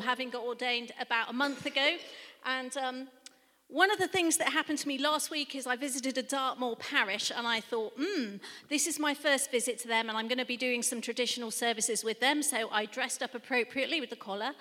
having 0.00 0.30
got 0.30 0.44
ordained 0.44 0.92
about 1.00 1.30
a 1.30 1.32
month 1.32 1.66
ago. 1.66 1.96
And 2.44 2.76
um, 2.76 3.08
one 3.70 3.92
of 3.92 3.98
the 3.98 4.08
things 4.08 4.36
that 4.38 4.48
happened 4.48 4.78
to 4.78 4.88
me 4.88 4.98
last 4.98 5.30
week 5.30 5.54
is 5.54 5.64
I 5.64 5.76
visited 5.76 6.18
a 6.18 6.22
Dartmoor 6.22 6.74
parish 6.76 7.30
and 7.34 7.46
I 7.46 7.60
thought, 7.60 7.92
hmm, 7.96 8.36
this 8.68 8.88
is 8.88 8.98
my 8.98 9.14
first 9.14 9.52
visit 9.52 9.78
to 9.80 9.88
them 9.88 10.08
and 10.08 10.18
I'm 10.18 10.26
going 10.26 10.38
to 10.38 10.44
be 10.44 10.56
doing 10.56 10.82
some 10.82 11.00
traditional 11.00 11.52
services 11.52 12.02
with 12.02 12.18
them. 12.18 12.42
So 12.42 12.68
I 12.70 12.86
dressed 12.86 13.22
up 13.22 13.34
appropriately 13.34 14.00
with 14.00 14.10
the 14.10 14.16
collar 14.16 14.52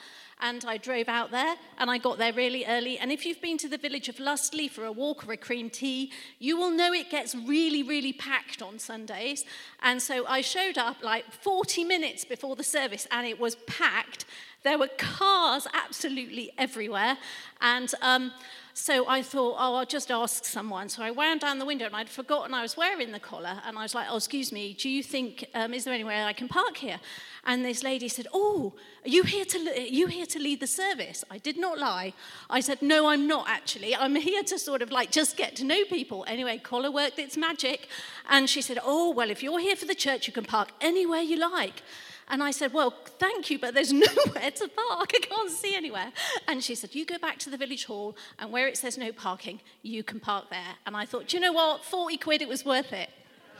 and 0.41 0.63
I 0.63 0.77
drove 0.77 1.09
out 1.09 1.31
there 1.31 1.55
and 1.79 1.89
I 1.89 1.97
got 1.97 2.19
there 2.19 2.33
really 2.33 2.65
early. 2.67 2.99
And 2.99 3.11
if 3.11 3.25
you've 3.25 3.41
been 3.41 3.57
to 3.57 3.67
the 3.67 3.79
village 3.79 4.09
of 4.09 4.19
Lustleigh 4.19 4.69
for 4.69 4.85
a 4.85 4.91
walk 4.91 5.27
or 5.27 5.33
a 5.33 5.37
cream 5.37 5.71
tea, 5.71 6.11
you 6.37 6.55
will 6.55 6.71
know 6.71 6.93
it 6.93 7.09
gets 7.09 7.33
really, 7.33 7.81
really 7.81 8.13
packed 8.13 8.61
on 8.61 8.77
Sundays. 8.77 9.43
And 9.81 9.99
so 9.99 10.27
I 10.27 10.41
showed 10.41 10.77
up 10.77 10.97
like 11.01 11.25
40 11.31 11.83
minutes 11.83 12.25
before 12.25 12.55
the 12.55 12.63
service 12.63 13.07
and 13.09 13.25
it 13.25 13.39
was 13.39 13.55
packed. 13.65 14.25
There 14.63 14.77
were 14.77 14.89
cars 14.97 15.67
absolutely 15.73 16.51
everywhere. 16.57 17.17
And 17.61 17.91
um, 18.01 18.31
so 18.73 19.07
I 19.07 19.21
thought, 19.21 19.55
oh, 19.59 19.75
I'll 19.75 19.85
just 19.85 20.11
ask 20.11 20.45
someone. 20.45 20.89
So 20.89 21.03
I 21.03 21.11
wound 21.11 21.41
down 21.41 21.59
the 21.59 21.65
window 21.65 21.85
and 21.85 21.95
I'd 21.95 22.09
forgotten 22.09 22.53
I 22.53 22.61
was 22.61 22.77
wearing 22.77 23.11
the 23.11 23.19
collar. 23.19 23.61
And 23.65 23.77
I 23.77 23.83
was 23.83 23.95
like, 23.95 24.07
oh, 24.09 24.17
excuse 24.17 24.51
me, 24.51 24.73
do 24.73 24.89
you 24.89 25.03
think, 25.03 25.45
um, 25.53 25.73
is 25.73 25.83
there 25.83 25.93
anywhere 25.93 26.25
I 26.25 26.33
can 26.33 26.47
park 26.47 26.77
here? 26.77 26.99
And 27.45 27.65
this 27.65 27.83
lady 27.83 28.07
said, 28.07 28.27
oh, 28.33 28.73
are 29.03 29.09
you 29.09 29.23
here, 29.23 29.45
to, 29.45 29.57
are 29.71 29.79
you 29.79 30.07
here 30.07 30.25
to 30.27 30.39
lead 30.39 30.59
the 30.59 30.67
service? 30.67 31.23
I 31.29 31.39
did 31.39 31.57
not 31.57 31.77
lie. 31.77 32.13
I 32.49 32.59
said, 32.59 32.81
no, 32.81 33.07
I'm 33.07 33.27
not 33.27 33.49
actually. 33.49 33.95
I'm 33.95 34.15
here 34.15 34.43
to 34.43 34.59
sort 34.59 34.81
of 34.81 34.91
like 34.91 35.11
just 35.11 35.35
get 35.35 35.55
to 35.57 35.65
know 35.65 35.83
people. 35.85 36.25
Anyway, 36.27 36.57
collar 36.57 36.91
worked 36.91 37.19
its 37.19 37.37
magic. 37.37 37.87
And 38.29 38.49
she 38.49 38.61
said, 38.61 38.79
oh, 38.83 39.11
well, 39.11 39.29
if 39.29 39.41
you're 39.41 39.59
here 39.59 39.75
for 39.75 39.85
the 39.85 39.95
church, 39.95 40.27
you 40.27 40.33
can 40.33 40.45
park 40.45 40.69
anywhere 40.79 41.21
you 41.21 41.37
like. 41.37 41.81
And 42.29 42.43
I 42.43 42.51
said, 42.51 42.73
Well, 42.73 42.93
thank 43.17 43.49
you, 43.49 43.59
but 43.59 43.73
there's 43.73 43.93
nowhere 44.05 44.51
to 44.51 44.67
park. 44.67 45.11
I 45.15 45.19
can't 45.19 45.51
see 45.51 45.75
anywhere. 45.75 46.11
And 46.47 46.63
she 46.63 46.75
said, 46.75 46.95
You 46.95 47.05
go 47.05 47.17
back 47.17 47.39
to 47.39 47.49
the 47.49 47.57
village 47.57 47.85
hall, 47.85 48.15
and 48.37 48.51
where 48.51 48.67
it 48.67 48.77
says 48.77 48.97
no 48.97 49.11
parking, 49.11 49.61
you 49.81 50.03
can 50.03 50.19
park 50.19 50.49
there. 50.49 50.75
And 50.85 50.95
I 50.95 51.05
thought, 51.05 51.27
Do 51.27 51.37
you 51.37 51.41
know 51.41 51.53
what? 51.53 51.83
40 51.83 52.17
quid, 52.17 52.41
it 52.41 52.47
was 52.47 52.65
worth 52.65 52.93
it. 52.93 53.09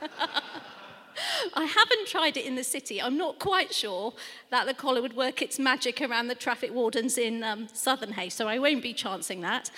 I 1.54 1.64
haven't 1.64 2.06
tried 2.06 2.36
it 2.36 2.46
in 2.46 2.54
the 2.54 2.64
city. 2.64 3.02
I'm 3.02 3.18
not 3.18 3.38
quite 3.38 3.74
sure 3.74 4.14
that 4.50 4.66
the 4.66 4.74
collar 4.74 5.02
would 5.02 5.16
work 5.16 5.42
its 5.42 5.58
magic 5.58 6.00
around 6.00 6.28
the 6.28 6.34
traffic 6.34 6.72
wardens 6.72 7.18
in 7.18 7.42
um, 7.42 7.66
Southernhay, 7.68 8.30
so 8.30 8.48
I 8.48 8.58
won't 8.58 8.82
be 8.82 8.94
chancing 8.94 9.40
that. 9.42 9.70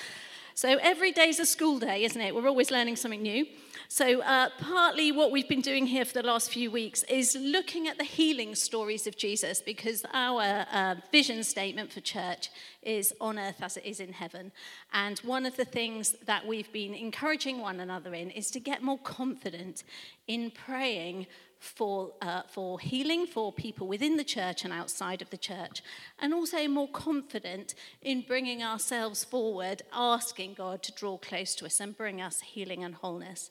So 0.55 0.79
every 0.83 1.13
day's 1.13 1.41
a 1.41 1.47
school 1.47 1.79
day, 1.79 2.05
isn't 2.05 2.21
it? 2.21 2.35
We're 2.35 2.47
always 2.47 2.71
learning 2.71 2.97
something 2.97 3.23
new. 3.23 3.47
So, 3.95 4.23
uh, 4.23 4.49
partly 4.59 5.13
what 5.13 5.31
we've 5.33 5.51
been 5.51 5.61
doing 5.61 5.87
here 5.87 6.07
for 6.07 6.15
the 6.15 6.23
last 6.23 6.51
few 6.51 6.71
weeks 6.71 7.03
is 7.11 7.37
looking 7.39 7.89
at 7.89 7.99
the 7.99 8.05
healing 8.05 8.55
stories 8.55 9.07
of 9.07 9.19
Jesus 9.19 9.61
because 9.61 10.03
our 10.15 10.65
uh, 10.73 10.95
vision 11.11 11.45
statement 11.45 11.93
for 11.93 12.01
church 12.01 12.49
is 12.81 13.13
on 13.21 13.39
earth 13.39 13.61
as 13.61 13.77
it 13.77 13.85
is 13.85 14.01
in 14.01 14.15
heaven. 14.15 14.51
And 14.95 15.19
one 15.19 15.45
of 15.45 15.59
the 15.59 15.67
things 15.67 16.13
that 16.25 16.47
we've 16.47 16.73
been 16.73 16.95
encouraging 16.95 17.61
one 17.61 17.81
another 17.81 18.15
in 18.15 18.31
is 18.31 18.51
to 18.53 18.61
get 18.61 18.83
more 18.83 18.97
confident 18.97 19.85
in 20.27 20.53
praying 20.53 21.27
for, 21.63 22.11
uh, 22.21 22.43
for 22.49 22.81
healing 22.81 23.25
for 23.25 23.53
people 23.53 23.87
within 23.87 24.17
the 24.17 24.25
church 24.25 24.65
and 24.65 24.73
outside 24.73 25.23
of 25.23 25.31
the 25.31 25.37
church, 25.37 25.81
and 26.19 26.35
also 26.35 26.67
more 26.67 26.89
confident 26.89 27.77
in 28.03 28.23
bringing 28.23 28.65
ourselves 28.65 29.23
forward, 29.23 29.83
asking 29.93 30.55
God 30.55 30.83
to 30.83 30.93
draw 30.93 31.17
close 31.19 31.55
to 31.55 31.67
us 31.67 31.79
and 31.79 31.97
bring 31.97 32.21
us 32.21 32.41
healing 32.41 32.83
and 32.83 32.97
wholeness. 32.97 33.49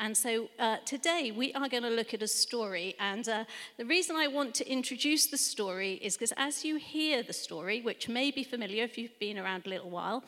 And 0.00 0.16
so 0.16 0.48
uh, 0.58 0.78
today 0.84 1.30
we 1.30 1.52
are 1.52 1.68
going 1.68 1.84
to 1.84 1.88
look 1.88 2.12
at 2.12 2.20
a 2.20 2.28
story, 2.28 2.96
and 2.98 3.28
uh, 3.28 3.44
the 3.76 3.84
reason 3.84 4.16
I 4.16 4.26
want 4.26 4.56
to 4.56 4.68
introduce 4.68 5.26
the 5.26 5.38
story 5.38 5.94
is 6.02 6.14
because 6.16 6.32
as 6.36 6.64
you 6.64 6.76
hear 6.76 7.22
the 7.22 7.32
story, 7.32 7.80
which 7.80 8.08
may 8.08 8.32
be 8.32 8.42
familiar 8.42 8.82
if 8.82 8.98
you've 8.98 9.18
been 9.20 9.38
around 9.38 9.66
a 9.66 9.68
little 9.68 9.90
while, 9.90 10.24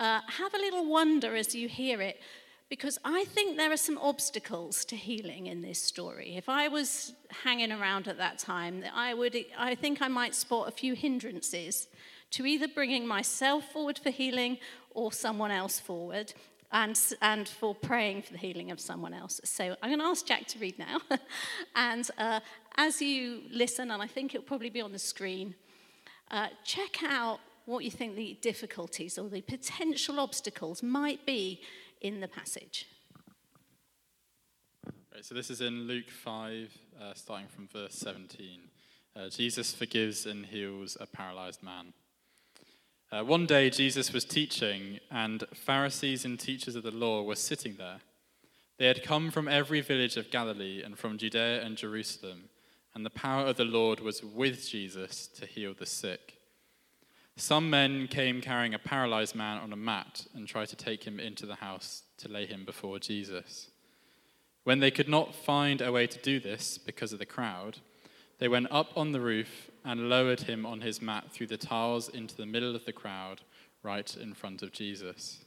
uh, 0.00 0.20
have 0.28 0.52
a 0.52 0.58
little 0.58 0.84
wonder 0.84 1.34
as 1.34 1.54
you 1.54 1.66
hear 1.66 2.02
it 2.02 2.20
because 2.68 2.98
I 3.04 3.24
think 3.24 3.56
there 3.56 3.72
are 3.72 3.78
some 3.78 3.98
obstacles 3.98 4.84
to 4.86 4.96
healing 4.96 5.46
in 5.46 5.62
this 5.62 5.82
story. 5.82 6.36
If 6.36 6.48
I 6.48 6.68
was 6.68 7.14
hanging 7.44 7.72
around 7.72 8.08
at 8.08 8.18
that 8.18 8.38
time, 8.38 8.84
I, 8.94 9.14
would, 9.14 9.36
I 9.56 9.74
think 9.74 10.02
I 10.02 10.08
might 10.08 10.34
spot 10.34 10.68
a 10.68 10.70
few 10.70 10.94
hindrances 10.94 11.88
to 12.32 12.44
either 12.44 12.68
bringing 12.68 13.06
myself 13.06 13.72
forward 13.72 13.98
for 13.98 14.10
healing 14.10 14.58
or 14.90 15.12
someone 15.12 15.50
else 15.50 15.80
forward. 15.80 16.32
And, 16.70 17.00
and 17.22 17.48
for 17.48 17.74
praying 17.74 18.20
for 18.24 18.32
the 18.32 18.38
healing 18.38 18.70
of 18.70 18.78
someone 18.78 19.14
else. 19.14 19.40
So 19.42 19.74
I'm 19.82 19.88
going 19.88 20.00
to 20.00 20.04
ask 20.04 20.26
Jack 20.26 20.46
to 20.48 20.58
read 20.58 20.78
now. 20.78 20.98
and 21.74 22.06
uh, 22.18 22.40
as 22.76 23.00
you 23.00 23.40
listen, 23.50 23.90
and 23.90 24.02
I 24.02 24.06
think 24.06 24.34
it'll 24.34 24.46
probably 24.46 24.68
be 24.68 24.82
on 24.82 24.92
the 24.92 24.98
screen, 24.98 25.54
uh, 26.30 26.48
check 26.64 27.02
out 27.02 27.40
what 27.64 27.84
you 27.84 27.90
think 27.90 28.16
the 28.16 28.36
difficulties 28.42 29.18
or 29.18 29.30
the 29.30 29.40
potential 29.40 30.20
obstacles 30.20 30.82
might 30.82 31.24
be 31.24 31.62
in 32.00 32.20
the 32.20 32.28
passage. 32.28 32.86
Right, 35.12 35.24
so 35.24 35.34
this 35.34 35.50
is 35.50 35.60
in 35.60 35.88
Luke 35.88 36.10
5, 36.10 36.78
uh, 37.00 37.14
starting 37.14 37.48
from 37.48 37.68
verse 37.68 37.94
17. 37.94 38.60
Uh, 39.16 39.28
Jesus 39.28 39.74
forgives 39.74 40.26
and 40.26 40.46
heals 40.46 40.96
a 41.00 41.06
paralyzed 41.06 41.62
man. 41.62 41.92
Uh, 43.10 43.24
one 43.24 43.46
day, 43.46 43.70
Jesus 43.70 44.12
was 44.12 44.24
teaching, 44.24 45.00
and 45.10 45.44
Pharisees 45.54 46.24
and 46.24 46.38
teachers 46.38 46.76
of 46.76 46.82
the 46.82 46.90
law 46.90 47.22
were 47.22 47.36
sitting 47.36 47.76
there. 47.78 47.98
They 48.78 48.86
had 48.86 49.02
come 49.02 49.30
from 49.30 49.48
every 49.48 49.80
village 49.80 50.16
of 50.16 50.30
Galilee 50.30 50.82
and 50.84 50.96
from 50.96 51.18
Judea 51.18 51.62
and 51.62 51.76
Jerusalem, 51.76 52.44
and 52.94 53.04
the 53.04 53.10
power 53.10 53.46
of 53.46 53.56
the 53.56 53.64
Lord 53.64 54.00
was 54.00 54.22
with 54.22 54.68
Jesus 54.68 55.26
to 55.26 55.46
heal 55.46 55.74
the 55.74 55.86
sick. 55.86 56.37
Some 57.40 57.70
men 57.70 58.08
came 58.08 58.40
carrying 58.40 58.74
a 58.74 58.80
paralyzed 58.80 59.36
man 59.36 59.58
on 59.58 59.72
a 59.72 59.76
mat 59.76 60.26
and 60.34 60.48
tried 60.48 60.70
to 60.70 60.76
take 60.76 61.04
him 61.04 61.20
into 61.20 61.46
the 61.46 61.54
house 61.54 62.02
to 62.18 62.28
lay 62.28 62.46
him 62.46 62.64
before 62.64 62.98
Jesus. 62.98 63.70
When 64.64 64.80
they 64.80 64.90
could 64.90 65.08
not 65.08 65.36
find 65.36 65.80
a 65.80 65.92
way 65.92 66.08
to 66.08 66.18
do 66.18 66.40
this 66.40 66.78
because 66.78 67.12
of 67.12 67.20
the 67.20 67.26
crowd, 67.26 67.78
they 68.40 68.48
went 68.48 68.66
up 68.72 68.90
on 68.96 69.12
the 69.12 69.20
roof 69.20 69.70
and 69.84 70.10
lowered 70.10 70.42
him 70.42 70.66
on 70.66 70.80
his 70.80 71.00
mat 71.00 71.26
through 71.30 71.46
the 71.46 71.56
tiles 71.56 72.08
into 72.08 72.36
the 72.36 72.44
middle 72.44 72.74
of 72.74 72.84
the 72.86 72.92
crowd, 72.92 73.42
right 73.84 74.16
in 74.16 74.34
front 74.34 74.60
of 74.60 74.72
Jesus. 74.72 75.44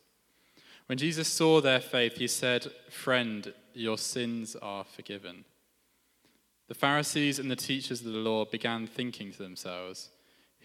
When 0.86 0.98
Jesus 0.98 1.28
saw 1.28 1.60
their 1.60 1.82
faith, 1.82 2.16
he 2.16 2.28
said, 2.28 2.72
Friend, 2.90 3.54
your 3.74 3.98
sins 3.98 4.56
are 4.62 4.86
forgiven. 4.86 5.44
The 6.70 6.74
Pharisees 6.74 7.38
and 7.38 7.52
the 7.52 7.58
teachers 7.58 8.00
of 8.00 8.14
the 8.14 8.20
law 8.20 8.46
began 8.46 8.88
thinking 8.88 9.34
to 9.34 9.40
themselves, 9.40 10.10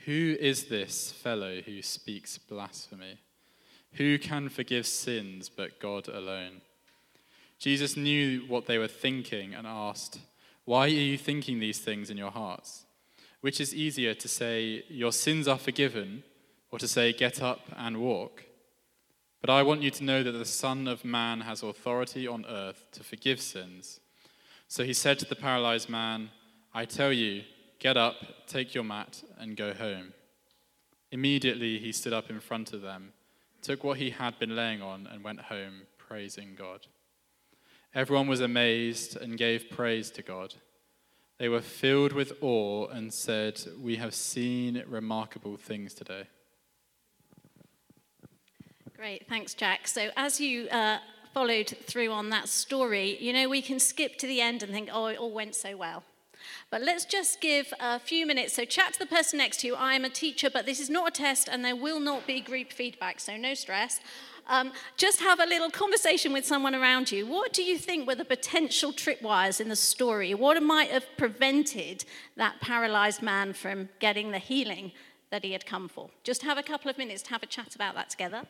who 0.04 0.36
is 0.38 0.64
this 0.64 1.10
fellow 1.10 1.60
who 1.62 1.82
speaks 1.82 2.38
blasphemy? 2.38 3.18
Who 3.94 4.18
can 4.18 4.48
forgive 4.48 4.86
sins 4.86 5.48
but 5.48 5.80
God 5.80 6.08
alone? 6.08 6.60
Jesus 7.58 7.96
knew 7.96 8.40
what 8.46 8.66
they 8.66 8.78
were 8.78 8.88
thinking 8.88 9.54
and 9.54 9.66
asked, 9.66 10.20
Why 10.64 10.84
are 10.84 10.88
you 10.88 11.16
thinking 11.16 11.58
these 11.58 11.78
things 11.78 12.10
in 12.10 12.16
your 12.16 12.30
hearts? 12.30 12.84
Which 13.40 13.60
is 13.60 13.74
easier 13.74 14.14
to 14.14 14.28
say, 14.28 14.84
Your 14.88 15.12
sins 15.12 15.48
are 15.48 15.58
forgiven, 15.58 16.22
or 16.70 16.78
to 16.78 16.88
say, 16.88 17.12
Get 17.12 17.40
up 17.40 17.60
and 17.76 17.98
walk? 17.98 18.44
But 19.40 19.50
I 19.50 19.62
want 19.62 19.82
you 19.82 19.90
to 19.92 20.04
know 20.04 20.22
that 20.22 20.32
the 20.32 20.44
Son 20.44 20.88
of 20.88 21.04
Man 21.04 21.40
has 21.40 21.62
authority 21.62 22.26
on 22.26 22.44
earth 22.46 22.86
to 22.92 23.04
forgive 23.04 23.40
sins. 23.40 24.00
So 24.68 24.84
he 24.84 24.92
said 24.92 25.18
to 25.20 25.24
the 25.24 25.36
paralyzed 25.36 25.88
man, 25.88 26.30
I 26.74 26.84
tell 26.84 27.12
you, 27.12 27.44
Get 27.78 27.96
up, 27.96 28.16
take 28.46 28.74
your 28.74 28.84
mat, 28.84 29.22
and 29.38 29.56
go 29.56 29.74
home. 29.74 30.14
Immediately 31.12 31.78
he 31.78 31.92
stood 31.92 32.12
up 32.12 32.30
in 32.30 32.40
front 32.40 32.72
of 32.72 32.82
them, 32.82 33.12
took 33.62 33.84
what 33.84 33.98
he 33.98 34.10
had 34.10 34.38
been 34.38 34.56
laying 34.56 34.82
on, 34.82 35.06
and 35.10 35.22
went 35.22 35.42
home, 35.42 35.82
praising 35.98 36.54
God. 36.56 36.86
Everyone 37.94 38.26
was 38.26 38.40
amazed 38.40 39.16
and 39.16 39.38
gave 39.38 39.70
praise 39.70 40.10
to 40.12 40.22
God. 40.22 40.54
They 41.38 41.48
were 41.48 41.60
filled 41.60 42.12
with 42.12 42.32
awe 42.40 42.86
and 42.88 43.12
said, 43.12 43.60
We 43.78 43.96
have 43.96 44.14
seen 44.14 44.82
remarkable 44.86 45.56
things 45.56 45.92
today. 45.92 46.24
Great, 48.96 49.28
thanks, 49.28 49.52
Jack. 49.52 49.86
So, 49.86 50.08
as 50.16 50.40
you 50.40 50.68
uh, 50.68 50.98
followed 51.34 51.68
through 51.84 52.10
on 52.10 52.30
that 52.30 52.48
story, 52.48 53.18
you 53.20 53.30
know, 53.34 53.46
we 53.46 53.60
can 53.60 53.78
skip 53.78 54.16
to 54.16 54.26
the 54.26 54.40
end 54.40 54.62
and 54.62 54.72
think, 54.72 54.88
oh, 54.90 55.06
it 55.06 55.18
all 55.18 55.30
went 55.30 55.54
so 55.54 55.76
well. 55.76 56.02
But 56.70 56.82
let's 56.82 57.04
just 57.04 57.40
give 57.40 57.72
a 57.80 57.98
few 57.98 58.26
minutes. 58.26 58.54
So, 58.54 58.64
chat 58.64 58.94
to 58.94 58.98
the 58.98 59.06
person 59.06 59.38
next 59.38 59.60
to 59.60 59.66
you. 59.66 59.74
I 59.74 59.94
am 59.94 60.04
a 60.04 60.10
teacher, 60.10 60.50
but 60.50 60.66
this 60.66 60.80
is 60.80 60.90
not 60.90 61.08
a 61.08 61.10
test, 61.10 61.48
and 61.48 61.64
there 61.64 61.76
will 61.76 62.00
not 62.00 62.26
be 62.26 62.40
group 62.40 62.72
feedback, 62.72 63.20
so 63.20 63.36
no 63.36 63.54
stress. 63.54 64.00
Um, 64.48 64.72
just 64.96 65.20
have 65.20 65.40
a 65.40 65.46
little 65.46 65.70
conversation 65.70 66.32
with 66.32 66.46
someone 66.46 66.74
around 66.74 67.10
you. 67.10 67.26
What 67.26 67.52
do 67.52 67.62
you 67.62 67.76
think 67.78 68.06
were 68.06 68.14
the 68.14 68.24
potential 68.24 68.92
tripwires 68.92 69.60
in 69.60 69.68
the 69.68 69.76
story? 69.76 70.34
What 70.34 70.62
might 70.62 70.90
have 70.90 71.04
prevented 71.16 72.04
that 72.36 72.60
paralyzed 72.60 73.22
man 73.22 73.52
from 73.52 73.88
getting 73.98 74.30
the 74.30 74.38
healing 74.38 74.92
that 75.30 75.44
he 75.44 75.52
had 75.52 75.66
come 75.66 75.88
for? 75.88 76.10
Just 76.22 76.42
have 76.42 76.58
a 76.58 76.62
couple 76.62 76.90
of 76.90 76.96
minutes 76.96 77.22
to 77.22 77.30
have 77.30 77.42
a 77.42 77.46
chat 77.46 77.74
about 77.74 77.94
that 77.96 78.10
together. 78.10 78.42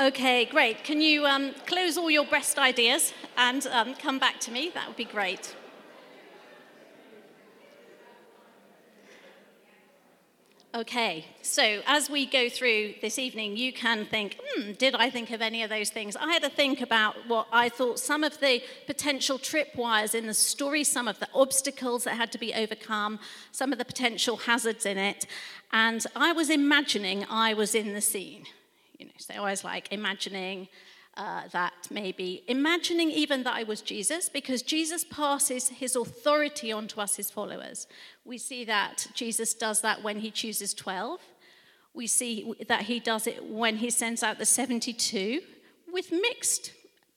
Okay, 0.00 0.46
great. 0.46 0.82
Can 0.82 1.02
you 1.02 1.26
um, 1.26 1.52
close 1.66 1.98
all 1.98 2.10
your 2.10 2.24
breast 2.24 2.58
ideas 2.58 3.12
and 3.36 3.66
um, 3.66 3.94
come 3.94 4.18
back 4.18 4.40
to 4.40 4.50
me? 4.50 4.70
That 4.72 4.88
would 4.88 4.96
be 4.96 5.04
great. 5.04 5.54
Okay, 10.74 11.26
so 11.42 11.82
as 11.86 12.08
we 12.08 12.24
go 12.24 12.48
through 12.48 12.94
this 13.02 13.18
evening, 13.18 13.58
you 13.58 13.74
can 13.74 14.06
think, 14.06 14.38
hmm, 14.42 14.72
did 14.72 14.94
I 14.94 15.10
think 15.10 15.32
of 15.32 15.42
any 15.42 15.62
of 15.62 15.68
those 15.68 15.90
things? 15.90 16.16
I 16.16 16.32
had 16.32 16.44
to 16.44 16.48
think 16.48 16.80
about 16.80 17.16
what 17.28 17.46
I 17.52 17.68
thought 17.68 17.98
some 17.98 18.24
of 18.24 18.40
the 18.40 18.62
potential 18.86 19.38
tripwires 19.38 20.14
in 20.14 20.26
the 20.26 20.32
story, 20.32 20.82
some 20.82 21.08
of 21.08 21.18
the 21.18 21.28
obstacles 21.34 22.04
that 22.04 22.14
had 22.14 22.32
to 22.32 22.38
be 22.38 22.54
overcome, 22.54 23.18
some 23.52 23.70
of 23.70 23.78
the 23.78 23.84
potential 23.84 24.38
hazards 24.38 24.86
in 24.86 24.96
it. 24.96 25.26
And 25.72 26.06
I 26.16 26.32
was 26.32 26.48
imagining 26.48 27.26
I 27.28 27.52
was 27.52 27.74
in 27.74 27.92
the 27.92 28.00
scene. 28.00 28.46
You 29.00 29.06
know, 29.06 29.12
so 29.16 29.34
I 29.34 29.56
like 29.64 29.90
imagining 29.92 30.68
uh, 31.16 31.48
that 31.52 31.72
maybe 31.90 32.44
imagining 32.48 33.10
even 33.10 33.44
that 33.44 33.54
I 33.54 33.62
was 33.62 33.80
Jesus, 33.80 34.28
because 34.28 34.60
Jesus 34.60 35.04
passes 35.04 35.70
his 35.70 35.96
authority 35.96 36.70
on 36.70 36.86
to 36.88 37.00
us, 37.00 37.16
his 37.16 37.30
followers. 37.30 37.86
We 38.26 38.36
see 38.36 38.62
that 38.66 39.06
Jesus 39.14 39.54
does 39.54 39.80
that 39.80 40.02
when 40.02 40.20
he 40.20 40.30
chooses 40.30 40.74
12. 40.74 41.18
We 41.94 42.06
see 42.06 42.54
that 42.68 42.82
he 42.82 43.00
does 43.00 43.26
it 43.26 43.42
when 43.42 43.78
he 43.78 43.88
sends 43.88 44.22
out 44.22 44.38
the 44.38 44.44
72 44.44 45.40
with 45.90 46.12
mixed 46.12 46.72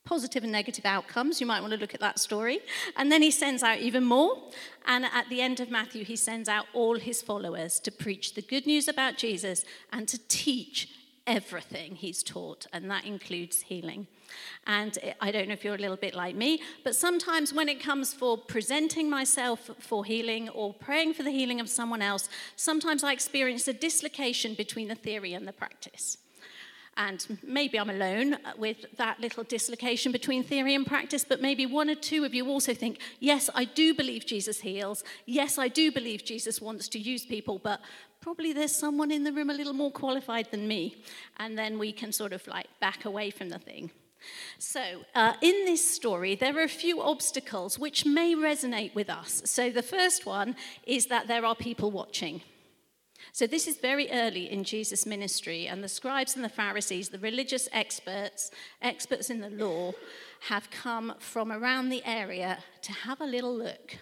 positive 0.06 0.44
and 0.44 0.54
negative 0.54 0.86
outcomes. 0.86 1.42
You 1.42 1.48
might 1.48 1.60
want 1.62 1.74
to 1.74 1.80
look 1.80 1.94
at 1.94 2.00
that 2.00 2.18
story. 2.18 2.60
And 2.96 3.12
then 3.12 3.22
he 3.22 3.32
sends 3.32 3.62
out 3.62 3.80
even 3.80 4.06
more. 4.06 4.38
And 4.86 5.06
at 5.06 5.28
the 5.30 5.42
end 5.42 5.60
of 5.60 5.70
Matthew, 5.70 6.06
he 6.06 6.16
sends 6.16 6.48
out 6.48 6.66
all 6.74 6.98
his 6.98 7.22
followers 7.22 7.80
to 7.82 7.92
preach 7.92 8.36
the 8.36 8.42
good 8.42 8.66
news 8.66 8.88
about 8.88 9.18
Jesus 9.18 9.66
and 9.92 10.08
to 10.08 10.18
teach 10.28 10.90
everything 11.26 11.96
he's 11.96 12.22
taught, 12.24 12.66
and 12.74 12.90
that 12.92 13.06
includes 13.06 13.62
healing. 13.62 14.08
And 14.68 14.98
I 15.22 15.32
don't 15.32 15.48
know 15.48 15.54
if 15.54 15.64
you're 15.64 15.76
a 15.76 15.80
little 15.80 15.98
bit 15.98 16.14
like 16.14 16.36
me, 16.36 16.62
but 16.84 16.96
sometimes 16.96 17.54
when 17.54 17.70
it 17.70 17.80
comes 17.80 18.14
for 18.14 18.38
presenting 18.38 19.10
myself 19.10 19.70
for 19.80 20.04
healing 20.04 20.50
or 20.50 20.74
praying 20.74 21.14
for 21.14 21.24
the 21.24 21.32
healing 21.32 21.60
of 21.60 21.70
someone 21.70 22.02
else, 22.02 22.30
sometimes 22.56 23.04
I 23.04 23.14
experience 23.14 23.68
a 23.68 23.74
dislocation 23.74 24.54
between 24.54 24.88
the 24.88 24.96
theory 24.96 25.34
and 25.34 25.48
the 25.48 25.54
practice. 25.54 26.18
And 26.96 27.40
maybe 27.42 27.80
I'm 27.80 27.90
alone 27.90 28.38
with 28.56 28.86
that 28.98 29.20
little 29.20 29.44
dislocation 29.44 30.12
between 30.12 30.44
theory 30.44 30.76
and 30.76 30.86
practice, 30.86 31.26
but 31.28 31.42
maybe 31.42 31.66
one 31.66 31.90
or 31.90 31.96
two 31.96 32.24
of 32.24 32.36
you 32.36 32.48
also 32.48 32.76
think, 32.76 33.00
yes, 33.20 33.50
I 33.56 33.66
do 33.66 33.96
believe 33.96 34.28
Jesus 34.28 34.60
heals. 34.60 35.04
Yes, 35.26 35.58
I 35.58 35.70
do 35.70 35.92
believe 35.92 36.24
Jesus 36.24 36.62
wants 36.62 36.88
to 36.90 37.00
use 37.00 37.26
people, 37.26 37.58
but 37.58 37.82
probably 38.24 38.54
there's 38.54 38.74
someone 38.74 39.12
in 39.12 39.26
the 39.26 39.34
room 39.34 39.50
a 39.50 39.54
little 39.54 39.74
more 39.74 39.92
qualified 39.92 40.50
than 40.50 40.66
me. 40.66 41.04
And 41.38 41.58
then 41.58 41.78
we 41.78 41.92
can 41.92 42.14
sort 42.14 42.32
of 42.32 42.48
like 42.48 42.68
back 42.80 43.04
away 43.04 43.30
from 43.30 43.50
the 43.50 43.60
thing. 43.60 43.92
So, 44.58 44.82
uh, 45.14 45.34
in 45.42 45.66
this 45.66 45.86
story, 45.86 46.36
there 46.36 46.58
are 46.58 46.64
a 46.64 46.70
few 46.70 47.02
obstacles 47.02 47.78
which 47.78 48.06
may 48.06 48.34
resonate 48.34 48.96
with 48.96 49.10
us. 49.10 49.42
So, 49.44 49.70
the 49.70 49.84
first 49.84 50.26
one 50.26 50.56
is 50.88 51.08
that 51.08 51.28
there 51.28 51.46
are 51.46 51.56
people 51.56 51.92
watching. 51.92 52.42
So, 53.34 53.46
this 53.46 53.68
is 53.68 53.76
very 53.76 54.10
early 54.10 54.50
in 54.50 54.64
Jesus' 54.64 55.06
ministry, 55.06 55.68
and 55.68 55.84
the 55.84 55.90
scribes 55.90 56.38
and 56.38 56.46
the 56.46 56.48
Pharisees, 56.48 57.10
the 57.10 57.20
religious 57.20 57.68
experts, 57.74 58.50
experts 58.82 59.30
in 59.30 59.42
the 59.42 59.50
law, 59.50 59.92
have 60.48 60.72
come 60.72 61.16
from 61.20 61.52
around 61.52 61.90
the 61.90 62.06
area 62.06 62.60
to 62.84 62.94
have 62.94 63.20
a 63.20 63.26
little 63.26 63.58
look, 63.58 63.98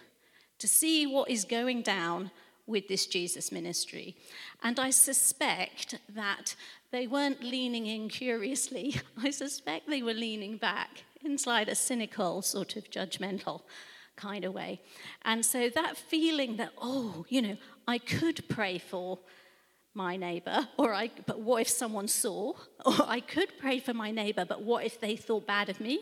to 0.60 0.68
see 0.68 1.08
what 1.08 1.32
is 1.32 1.46
going 1.46 1.82
down 1.82 2.30
with 2.72 2.88
this 2.88 3.06
Jesus 3.06 3.52
ministry. 3.52 4.16
And 4.64 4.80
I 4.80 4.90
suspect 4.90 6.00
that 6.10 6.56
they 6.92 7.06
weren't 7.06 7.44
leaning 7.44 7.86
in 7.86 8.10
curiously, 8.10 8.96
I 9.22 9.30
suspect 9.30 9.88
they 9.88 10.02
were 10.02 10.14
leaning 10.14 10.58
back 10.58 11.04
inside 11.24 11.70
a 11.70 11.76
cynical, 11.76 12.42
sort 12.42 12.76
of 12.76 12.90
judgmental 12.90 13.62
kind 14.16 14.46
of 14.46 14.54
way. 14.54 14.82
And 15.24 15.46
so 15.46 15.70
that 15.70 15.98
feeling 15.98 16.58
that, 16.58 16.72
oh, 16.82 17.26
you 17.30 17.42
know, 17.42 17.58
I 17.88 17.98
could 17.98 18.48
pray 18.50 18.78
for 18.78 19.20
my 19.94 20.16
neighbor, 20.16 20.68
or 20.78 20.94
I, 20.94 21.12
but 21.26 21.40
what 21.40 21.62
if 21.62 21.70
someone 21.70 22.08
saw? 22.08 22.54
Or 22.86 22.96
I 23.06 23.20
could 23.20 23.60
pray 23.60 23.80
for 23.80 23.94
my 23.94 24.10
neighbor, 24.10 24.44
but 24.44 24.64
what 24.64 24.86
if 24.86 25.00
they 25.00 25.16
thought 25.16 25.46
bad 25.46 25.70
of 25.70 25.80
me? 25.80 26.00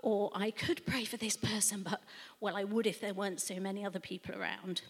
Or 0.00 0.30
I 0.34 0.50
could 0.50 0.84
pray 0.86 1.04
for 1.04 1.16
this 1.16 1.36
person, 1.36 1.82
but 1.82 2.00
well, 2.40 2.56
I 2.56 2.64
would 2.64 2.86
if 2.86 3.00
there 3.00 3.14
weren't 3.14 3.40
so 3.40 3.58
many 3.58 3.84
other 3.84 3.98
people 3.98 4.34
around. 4.34 4.82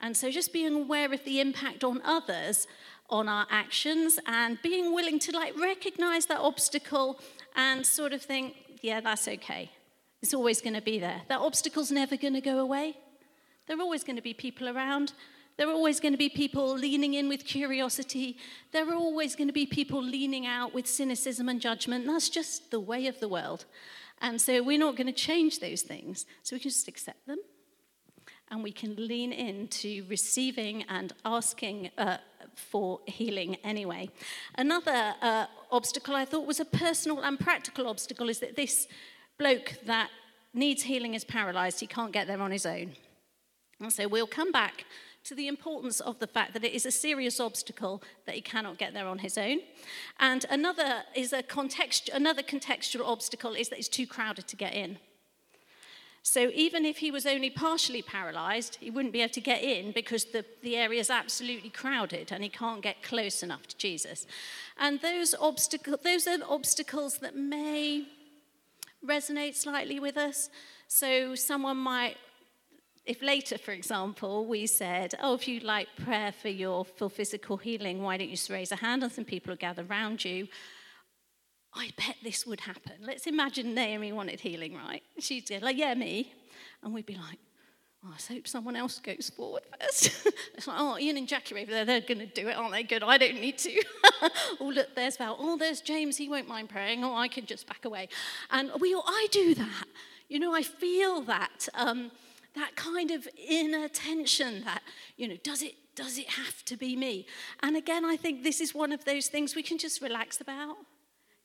And 0.00 0.16
so 0.16 0.30
just 0.30 0.52
being 0.52 0.74
aware 0.74 1.12
of 1.12 1.24
the 1.24 1.40
impact 1.40 1.82
on 1.82 2.00
others 2.04 2.66
on 3.08 3.28
our 3.28 3.46
actions 3.50 4.18
and 4.26 4.58
being 4.62 4.94
willing 4.94 5.18
to 5.18 5.32
like 5.32 5.58
recognize 5.58 6.26
that 6.26 6.38
obstacle 6.38 7.20
and 7.56 7.84
sort 7.84 8.12
of 8.12 8.22
think, 8.22 8.54
yeah, 8.82 9.00
that's 9.00 9.26
okay. 9.26 9.70
It's 10.22 10.34
always 10.34 10.60
going 10.60 10.74
to 10.74 10.82
be 10.82 10.98
there. 10.98 11.22
That 11.28 11.40
obstacle's 11.40 11.90
never 11.90 12.16
going 12.16 12.34
to 12.34 12.40
go 12.40 12.58
away. 12.58 12.96
There 13.66 13.76
are 13.76 13.82
always 13.82 14.04
going 14.04 14.16
to 14.16 14.22
be 14.22 14.34
people 14.34 14.68
around. 14.68 15.12
There 15.56 15.68
are 15.68 15.72
always 15.72 16.00
going 16.00 16.12
to 16.12 16.18
be 16.18 16.28
people 16.28 16.74
leaning 16.74 17.14
in 17.14 17.28
with 17.28 17.44
curiosity. 17.44 18.38
There 18.72 18.88
are 18.88 18.94
always 18.94 19.36
going 19.36 19.48
to 19.48 19.52
be 19.52 19.66
people 19.66 20.02
leaning 20.02 20.46
out 20.46 20.72
with 20.72 20.86
cynicism 20.86 21.48
and 21.48 21.60
judgment. 21.60 22.06
That's 22.06 22.28
just 22.28 22.70
the 22.70 22.80
way 22.80 23.06
of 23.06 23.20
the 23.20 23.28
world. 23.28 23.64
And 24.20 24.40
so 24.40 24.62
we're 24.62 24.78
not 24.78 24.96
going 24.96 25.06
to 25.06 25.12
change 25.12 25.60
those 25.60 25.82
things. 25.82 26.26
So 26.42 26.56
we 26.56 26.60
can 26.60 26.70
just 26.70 26.88
accept 26.88 27.26
them 27.26 27.38
and 28.50 28.62
we 28.62 28.72
can 28.72 28.96
lean 28.96 29.32
into 29.32 30.04
receiving 30.08 30.82
and 30.88 31.12
asking 31.24 31.90
uh, 31.96 32.16
for 32.54 33.00
healing 33.06 33.56
anyway. 33.62 34.10
Another 34.56 35.14
uh, 35.22 35.46
obstacle 35.70 36.14
I 36.16 36.24
thought 36.24 36.46
was 36.46 36.60
a 36.60 36.64
personal 36.64 37.22
and 37.22 37.38
practical 37.38 37.86
obstacle 37.86 38.28
is 38.28 38.40
that 38.40 38.56
this 38.56 38.88
bloke 39.38 39.74
that 39.86 40.10
needs 40.52 40.82
healing 40.82 41.14
is 41.14 41.24
paralyzed, 41.24 41.78
he 41.80 41.86
can't 41.86 42.12
get 42.12 42.26
there 42.26 42.40
on 42.40 42.50
his 42.50 42.66
own. 42.66 42.92
And 43.80 43.92
so 43.92 44.08
we'll 44.08 44.26
come 44.26 44.52
back 44.52 44.84
to 45.24 45.34
the 45.34 45.48
importance 45.48 46.00
of 46.00 46.18
the 46.18 46.26
fact 46.26 46.54
that 46.54 46.64
it 46.64 46.72
is 46.72 46.86
a 46.86 46.90
serious 46.90 47.40
obstacle 47.40 48.02
that 48.26 48.34
he 48.34 48.40
cannot 48.40 48.78
get 48.78 48.94
there 48.94 49.06
on 49.06 49.18
his 49.18 49.36
own. 49.36 49.58
And 50.18 50.46
another 50.50 51.02
is 51.14 51.32
a 51.32 51.42
context, 51.42 52.08
another 52.12 52.42
contextual 52.42 53.06
obstacle 53.06 53.54
is 53.54 53.68
that 53.68 53.78
it's 53.78 53.88
too 53.88 54.06
crowded 54.06 54.48
to 54.48 54.56
get 54.56 54.74
in. 54.74 54.98
So 56.22 56.50
even 56.54 56.84
if 56.84 56.98
he 56.98 57.10
was 57.10 57.24
only 57.24 57.48
partially 57.48 58.02
paralyzed, 58.02 58.76
he 58.80 58.90
wouldn't 58.90 59.12
be 59.12 59.22
able 59.22 59.32
to 59.32 59.40
get 59.40 59.62
in 59.62 59.92
because 59.92 60.26
the, 60.26 60.44
the 60.62 60.76
area 60.76 61.00
is 61.00 61.08
absolutely 61.08 61.70
crowded 61.70 62.30
and 62.30 62.42
he 62.42 62.50
can't 62.50 62.82
get 62.82 63.02
close 63.02 63.42
enough 63.42 63.66
to 63.68 63.76
Jesus. 63.78 64.26
And 64.78 65.00
those, 65.00 65.34
obstacle, 65.34 65.96
those 66.02 66.26
are 66.26 66.38
obstacles 66.46 67.18
that 67.18 67.36
may 67.36 68.04
resonate 69.04 69.54
slightly 69.54 69.98
with 69.98 70.18
us. 70.18 70.50
So 70.88 71.34
someone 71.34 71.78
might, 71.78 72.16
if 73.04 73.22
later, 73.22 73.58
for 73.58 73.72
example, 73.72 74.46
we 74.46 74.66
said, 74.66 75.14
oh, 75.22 75.34
if 75.34 75.48
you'd 75.48 75.62
like 75.62 75.88
prayer 76.04 76.32
for 76.32 76.48
your 76.48 76.84
for 76.84 77.08
physical 77.08 77.56
healing, 77.56 78.02
why 78.02 78.16
don't 78.16 78.28
you 78.28 78.36
just 78.36 78.50
raise 78.50 78.72
a 78.72 78.76
hand 78.76 79.02
and 79.02 79.10
some 79.10 79.24
people 79.24 79.50
will 79.50 79.56
gather 79.56 79.84
around 79.88 80.24
you. 80.24 80.48
I 81.72 81.90
bet 81.96 82.16
this 82.22 82.46
would 82.46 82.60
happen. 82.60 82.94
Let's 83.00 83.26
imagine 83.26 83.74
Naomi 83.74 84.12
wanted 84.12 84.40
healing, 84.40 84.74
right? 84.74 85.02
She'd 85.18 85.48
go, 85.48 85.58
like, 85.62 85.76
yeah, 85.76 85.94
me. 85.94 86.32
And 86.82 86.92
we'd 86.92 87.06
be 87.06 87.14
like, 87.14 87.38
oh, 88.04 88.12
I 88.12 88.32
hope 88.32 88.48
someone 88.48 88.76
else 88.76 88.98
goes 88.98 89.30
forward 89.34 89.62
first. 89.80 90.26
it's 90.54 90.66
like, 90.66 90.76
oh, 90.78 90.98
Ian 90.98 91.16
and 91.16 91.28
Jackie 91.28 91.54
over 91.54 91.70
there, 91.70 91.84
they're 91.84 92.00
going 92.00 92.18
to 92.18 92.26
do 92.26 92.48
it, 92.48 92.56
aren't 92.56 92.72
they? 92.72 92.82
Good, 92.82 93.02
I 93.02 93.18
don't 93.18 93.40
need 93.40 93.58
to. 93.58 93.82
oh, 94.60 94.72
look, 94.74 94.94
there's 94.96 95.16
Val. 95.16 95.36
Oh, 95.38 95.56
there's 95.56 95.80
James, 95.80 96.16
he 96.16 96.28
won't 96.28 96.48
mind 96.48 96.68
praying. 96.68 97.04
Oh, 97.04 97.14
I 97.14 97.28
can 97.28 97.46
just 97.46 97.66
back 97.66 97.84
away. 97.84 98.08
And 98.50 98.72
we, 98.80 98.94
I 98.94 99.28
do 99.30 99.54
that. 99.54 99.84
You 100.28 100.38
know, 100.38 100.54
I 100.54 100.62
feel 100.62 101.22
that, 101.22 101.68
um, 101.74 102.10
that 102.54 102.76
kind 102.76 103.10
of 103.10 103.28
inner 103.48 103.88
tension 103.88 104.64
that, 104.64 104.82
you 105.16 105.28
know, 105.28 105.36
does 105.42 105.62
it, 105.62 105.74
does 105.94 106.18
it 106.18 106.28
have 106.28 106.64
to 106.64 106.76
be 106.76 106.96
me? 106.96 107.26
And 107.62 107.76
again, 107.76 108.04
I 108.04 108.16
think 108.16 108.42
this 108.42 108.60
is 108.60 108.74
one 108.74 108.92
of 108.92 109.04
those 109.04 109.28
things 109.28 109.54
we 109.54 109.62
can 109.62 109.78
just 109.78 110.02
relax 110.02 110.40
about. 110.40 110.76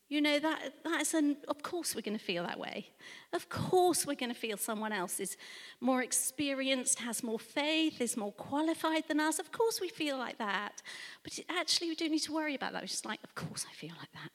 You 0.08 0.22
know, 0.22 0.38
that, 0.38 0.74
that's 0.84 1.16
an, 1.16 1.38
of 1.48 1.64
course 1.64 1.96
we're 1.96 2.02
going 2.02 2.18
to 2.18 2.24
feel 2.24 2.44
that 2.44 2.60
way. 2.60 2.90
Of 3.34 3.50
course 3.50 4.06
we're 4.06 4.16
going 4.16 4.32
to 4.32 4.40
feel 4.40 4.56
someone 4.56 4.92
else 4.92 5.20
is 5.20 5.36
more 5.82 6.04
experienced, 6.04 7.00
has 7.00 7.24
more 7.24 7.40
faith, 7.40 8.00
is 8.00 8.16
more 8.16 8.32
qualified 8.32 9.08
than 9.08 9.20
us. 9.20 9.40
Of 9.40 9.52
course 9.52 9.82
we 9.82 9.90
feel 9.90 10.18
like 10.18 10.38
that. 10.38 10.84
But 11.24 11.40
actually, 11.50 11.90
we 11.90 11.96
don't 11.96 12.12
need 12.12 12.20
to 12.20 12.34
worry 12.34 12.54
about 12.54 12.74
that. 12.74 12.84
We're 12.84 12.88
just 12.88 13.06
like, 13.06 13.20
of 13.24 13.34
course 13.34 13.66
I 13.68 13.74
feel 13.74 13.94
like 13.98 14.12
that. 14.14 14.30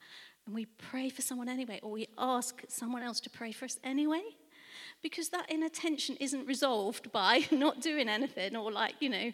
And 0.45 0.53
we 0.53 0.65
pray 0.65 1.09
for 1.09 1.21
someone 1.21 1.47
anyway, 1.47 1.79
or 1.81 1.91
we 1.91 2.09
ask 2.17 2.63
someone 2.67 3.01
else 3.01 3.21
to 3.21 3.29
pray 3.29 3.53
for 3.53 3.63
us 3.63 3.79
anyway. 3.81 4.23
Because 5.01 5.29
that 5.29 5.49
inner 5.49 5.69
tension 5.69 6.15
isn't 6.19 6.45
resolved 6.45 7.11
by 7.11 7.45
not 7.51 7.81
doing 7.81 8.07
anything 8.07 8.55
or 8.55 8.71
like, 8.71 8.95
you 8.99 9.09
know, 9.09 9.31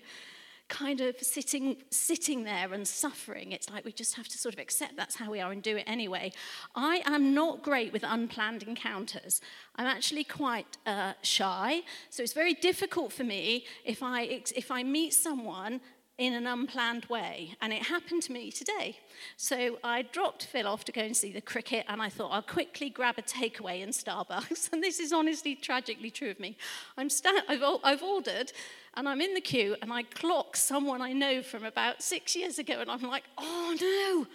kind 0.67 0.99
of 1.01 1.17
sitting, 1.21 1.77
sitting 1.89 2.43
there 2.43 2.73
and 2.73 2.87
suffering. 2.87 3.51
It's 3.51 3.69
like 3.69 3.85
we 3.85 3.91
just 3.91 4.15
have 4.15 4.27
to 4.27 4.37
sort 4.37 4.53
of 4.53 4.59
accept 4.59 4.97
that's 4.97 5.15
how 5.15 5.31
we 5.31 5.39
are 5.39 5.51
and 5.51 5.63
do 5.63 5.77
it 5.77 5.85
anyway. 5.87 6.31
I 6.75 7.01
am 7.05 7.33
not 7.33 7.63
great 7.63 7.93
with 7.93 8.03
unplanned 8.03 8.63
encounters. 8.63 9.39
I'm 9.75 9.87
actually 9.87 10.23
quite 10.23 10.77
uh, 10.85 11.13
shy, 11.21 11.81
so 12.09 12.21
it's 12.21 12.33
very 12.33 12.53
difficult 12.53 13.13
for 13.13 13.23
me 13.23 13.65
if 13.85 14.03
I, 14.03 14.41
if 14.55 14.71
I 14.71 14.83
meet 14.83 15.13
someone 15.13 15.79
in 16.17 16.33
an 16.33 16.47
unplanned 16.47 17.05
way. 17.05 17.55
And 17.61 17.71
it 17.71 17.83
happened 17.83 18.23
to 18.23 18.31
me 18.31 18.51
today. 18.51 18.97
So 19.35 19.77
I 19.83 20.01
dropped 20.01 20.45
Phil 20.45 20.67
off 20.67 20.83
to 20.85 20.91
go 20.91 21.01
and 21.01 21.15
see 21.15 21.31
the 21.31 21.41
cricket, 21.41 21.85
and 21.87 22.01
I 22.01 22.09
thought 22.09 22.31
I'll 22.31 22.41
quickly 22.41 22.89
grab 22.89 23.15
a 23.17 23.21
takeaway 23.21 23.81
in 23.81 23.89
Starbucks. 23.89 24.69
And 24.77 24.83
this 24.83 24.99
is 24.99 25.13
honestly 25.13 25.55
tragically 25.55 26.11
true 26.11 26.29
of 26.29 26.39
me. 26.39 26.57
I'm 26.97 27.09
sta- 27.09 27.43
I've, 27.47 27.63
I've 27.83 28.03
ordered, 28.03 28.51
and 28.95 29.07
I'm 29.07 29.21
in 29.21 29.33
the 29.33 29.41
queue, 29.41 29.75
and 29.81 29.93
I 29.93 30.03
clock 30.03 30.55
someone 30.55 31.01
I 31.01 31.13
know 31.13 31.41
from 31.41 31.63
about 31.63 32.01
six 32.01 32.35
years 32.35 32.59
ago, 32.59 32.79
and 32.81 32.89
I'm 32.89 33.01
like, 33.01 33.23
oh 33.37 33.75
no. 33.79 34.27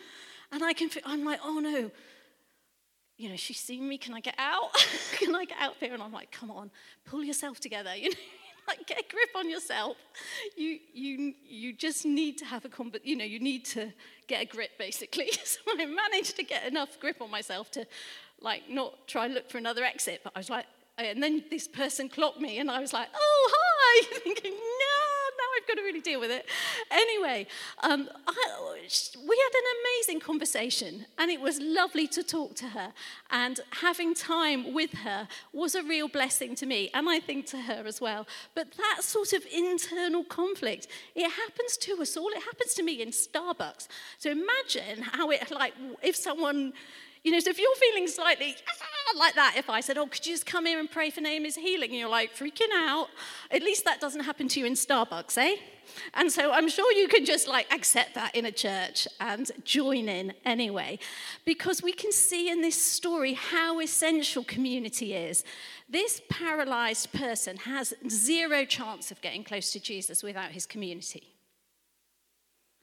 And 0.52 0.64
I 0.64 0.72
can, 0.72 0.90
I'm 1.04 1.24
like, 1.24 1.40
oh 1.44 1.58
no. 1.58 1.90
You 3.18 3.28
know, 3.28 3.36
she's 3.36 3.60
seen 3.60 3.88
me. 3.88 3.98
Can 3.98 4.14
I 4.14 4.20
get 4.20 4.34
out? 4.38 4.70
can 5.12 5.34
I 5.34 5.44
get 5.44 5.58
out 5.60 5.74
there? 5.80 5.92
And 5.92 6.02
I'm 6.02 6.12
like, 6.12 6.30
come 6.32 6.50
on, 6.50 6.70
pull 7.04 7.24
yourself 7.24 7.58
together. 7.60 7.92
You 7.96 8.10
know, 8.10 8.16
like 8.68 8.86
get 8.86 9.00
a 9.00 9.04
grip 9.08 9.30
on 9.36 9.48
yourself. 9.48 9.96
You, 10.56 10.78
you, 10.92 11.34
you 11.46 11.72
just 11.72 12.04
need 12.04 12.38
to 12.38 12.44
have 12.44 12.64
a, 12.64 12.68
comb- 12.68 12.92
you 13.02 13.16
know, 13.16 13.24
you 13.24 13.40
need 13.40 13.64
to 13.66 13.92
get 14.26 14.42
a 14.42 14.46
grip 14.46 14.70
basically. 14.78 15.30
So 15.44 15.60
I 15.78 15.86
managed 15.86 16.36
to 16.36 16.44
get 16.44 16.66
enough 16.66 16.98
grip 17.00 17.20
on 17.20 17.30
myself 17.30 17.70
to 17.72 17.86
like 18.40 18.68
not 18.68 19.06
try 19.06 19.26
and 19.26 19.34
look 19.34 19.50
for 19.50 19.58
another 19.58 19.84
exit. 19.84 20.20
But 20.24 20.32
I 20.34 20.38
was 20.40 20.50
like, 20.50 20.66
and 20.98 21.22
then 21.22 21.44
this 21.50 21.68
person 21.68 22.08
clocked 22.08 22.40
me 22.40 22.58
and 22.58 22.70
I 22.70 22.80
was 22.80 22.92
like, 22.92 23.08
oh, 23.14 23.50
hi, 23.54 24.18
thinking, 24.24 24.54
I've 25.62 25.68
got 25.68 25.80
to 25.80 25.82
really 25.82 26.00
deal 26.00 26.18
with 26.18 26.30
it. 26.30 26.46
Anyway, 26.90 27.46
um, 27.82 28.08
I, 28.26 28.34
we 29.28 29.36
had 29.36 29.54
an 29.54 29.68
amazing 29.80 30.20
conversation, 30.20 31.06
and 31.18 31.30
it 31.30 31.40
was 31.40 31.60
lovely 31.60 32.08
to 32.08 32.22
talk 32.22 32.56
to 32.56 32.66
her. 32.66 32.92
And 33.30 33.60
having 33.70 34.14
time 34.14 34.74
with 34.74 34.92
her 34.94 35.28
was 35.52 35.74
a 35.74 35.82
real 35.82 36.08
blessing 36.08 36.56
to 36.56 36.66
me, 36.66 36.90
and 36.94 37.08
I 37.08 37.20
think 37.20 37.46
to 37.46 37.58
her 37.58 37.84
as 37.86 38.00
well. 38.00 38.26
But 38.54 38.72
that 38.72 39.02
sort 39.02 39.32
of 39.32 39.44
internal 39.54 40.24
conflict, 40.24 40.88
it 41.14 41.30
happens 41.30 41.76
to 41.78 42.02
us 42.02 42.16
all. 42.16 42.28
It 42.30 42.42
happens 42.42 42.74
to 42.74 42.82
me 42.82 43.00
in 43.00 43.10
Starbucks. 43.10 43.86
So 44.18 44.30
imagine 44.30 45.02
how 45.02 45.30
it, 45.30 45.48
like, 45.50 45.74
if 46.02 46.16
someone 46.16 46.72
you 47.24 47.30
know, 47.30 47.38
so 47.38 47.50
if 47.50 47.58
you're 47.58 47.74
feeling 47.76 48.08
slightly 48.08 48.56
ah, 48.68 49.18
like 49.18 49.34
that, 49.34 49.54
if 49.56 49.70
I 49.70 49.80
said, 49.80 49.96
Oh, 49.96 50.06
could 50.06 50.26
you 50.26 50.32
just 50.32 50.46
come 50.46 50.66
here 50.66 50.80
and 50.80 50.90
pray 50.90 51.10
for 51.10 51.20
Naomi's 51.20 51.56
healing? 51.56 51.90
And 51.90 51.98
you're 51.98 52.08
like 52.08 52.34
freaking 52.34 52.72
out, 52.74 53.08
at 53.50 53.62
least 53.62 53.84
that 53.84 54.00
doesn't 54.00 54.24
happen 54.24 54.48
to 54.48 54.60
you 54.60 54.66
in 54.66 54.72
Starbucks, 54.72 55.38
eh? 55.38 55.56
And 56.14 56.30
so 56.32 56.52
I'm 56.52 56.68
sure 56.68 56.92
you 56.92 57.08
can 57.08 57.24
just 57.24 57.48
like 57.48 57.72
accept 57.72 58.14
that 58.14 58.34
in 58.34 58.46
a 58.46 58.52
church 58.52 59.06
and 59.20 59.50
join 59.64 60.08
in 60.08 60.32
anyway. 60.44 60.98
Because 61.44 61.82
we 61.82 61.92
can 61.92 62.12
see 62.12 62.50
in 62.50 62.60
this 62.60 62.80
story 62.80 63.34
how 63.34 63.80
essential 63.80 64.44
community 64.44 65.14
is. 65.14 65.44
This 65.88 66.22
paralyzed 66.28 67.12
person 67.12 67.56
has 67.58 67.94
zero 68.08 68.64
chance 68.64 69.10
of 69.10 69.20
getting 69.20 69.44
close 69.44 69.72
to 69.72 69.80
Jesus 69.80 70.22
without 70.22 70.52
his 70.52 70.66
community. 70.66 71.34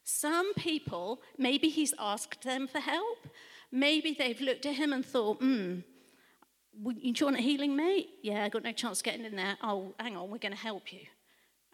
Some 0.04 0.54
people, 0.56 1.22
maybe 1.38 1.70
he's 1.70 1.94
asked 2.00 2.44
them 2.44 2.68
for 2.68 2.80
help. 2.80 3.28
Maybe 3.72 4.16
they've 4.18 4.40
looked 4.42 4.66
at 4.66 4.76
him 4.76 4.94
and 4.94 5.06
thought, 5.06 5.40
hmm, 5.40 5.80
do 6.84 6.96
you 7.02 7.26
want 7.26 7.38
a 7.38 7.42
healing, 7.42 7.76
mate? 7.76 8.10
Yeah, 8.24 8.44
I 8.44 8.50
got 8.50 8.64
no 8.64 8.72
chance 8.72 9.02
getting 9.02 9.26
in 9.26 9.36
there. 9.36 9.58
Oh, 9.62 9.94
hang 10.00 10.16
on, 10.16 10.30
we're 10.30 10.38
going 10.38 10.54
to 10.54 10.58
help 10.58 10.92
you. 10.94 11.02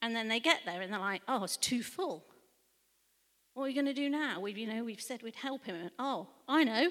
And 0.01 0.15
then 0.15 0.27
they 0.27 0.39
get 0.39 0.61
there 0.65 0.81
and 0.81 0.91
they're 0.91 0.99
like, 0.99 1.21
oh, 1.27 1.43
it's 1.43 1.57
too 1.57 1.83
full. 1.83 2.25
What 3.53 3.65
are 3.65 3.69
you 3.69 3.75
going 3.75 3.85
to 3.85 3.93
do 3.93 4.09
now? 4.09 4.41
We've, 4.41 4.57
you 4.57 4.67
know, 4.67 4.83
we've 4.83 5.01
said 5.01 5.23
we'd 5.23 5.35
help 5.35 5.65
him. 5.65 5.89
Oh, 5.97 6.27
I 6.47 6.63
know. 6.63 6.89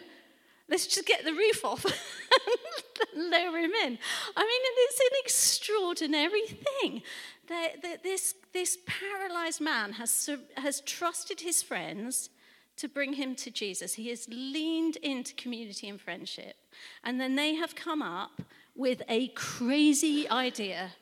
Let's 0.68 0.86
just 0.86 1.06
get 1.06 1.24
the 1.24 1.32
roof 1.32 1.62
off 1.64 1.84
and 3.14 3.30
lower 3.30 3.58
him 3.58 3.72
in. 3.72 3.98
I 4.36 4.42
mean, 4.42 4.62
it's 4.64 5.00
an 5.00 5.18
extraordinary 5.22 6.46
thing. 6.46 7.02
That, 7.48 7.82
that 7.82 8.02
this, 8.02 8.34
this 8.54 8.78
paralyzed 8.86 9.60
man 9.60 9.92
has, 9.92 10.30
has 10.56 10.80
trusted 10.80 11.42
his 11.42 11.62
friends 11.62 12.30
to 12.76 12.88
bring 12.88 13.14
him 13.14 13.34
to 13.36 13.50
Jesus. 13.50 13.94
He 13.94 14.08
has 14.08 14.26
leaned 14.28 14.96
into 14.96 15.34
community 15.34 15.88
and 15.88 16.00
friendship. 16.00 16.56
And 17.02 17.20
then 17.20 17.36
they 17.36 17.54
have 17.54 17.74
come 17.74 18.02
up 18.02 18.42
with 18.74 19.02
a 19.08 19.28
crazy 19.28 20.28
idea 20.28 20.92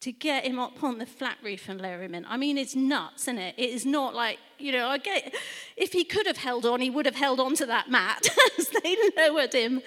to 0.00 0.12
get 0.12 0.46
him 0.46 0.58
up 0.58 0.82
on 0.82 0.96
the 0.96 1.04
flat 1.04 1.36
roof 1.42 1.68
and 1.68 1.80
lower 1.80 2.02
him 2.02 2.14
in. 2.14 2.24
I 2.24 2.38
mean, 2.38 2.56
it's 2.56 2.74
nuts, 2.74 3.24
isn't 3.24 3.38
it? 3.38 3.54
It 3.58 3.68
is 3.68 3.84
not 3.84 4.14
like, 4.14 4.38
you 4.58 4.72
know, 4.72 4.88
I 4.88 4.96
get, 4.96 5.34
if 5.76 5.92
he 5.92 6.04
could 6.04 6.26
have 6.26 6.38
held 6.38 6.64
on, 6.64 6.80
he 6.80 6.88
would 6.88 7.04
have 7.04 7.16
held 7.16 7.38
on 7.38 7.54
to 7.56 7.66
that 7.66 7.90
mat 7.90 8.26
as 8.58 8.70
they 8.82 8.96
lowered 9.16 9.52
him 9.52 9.82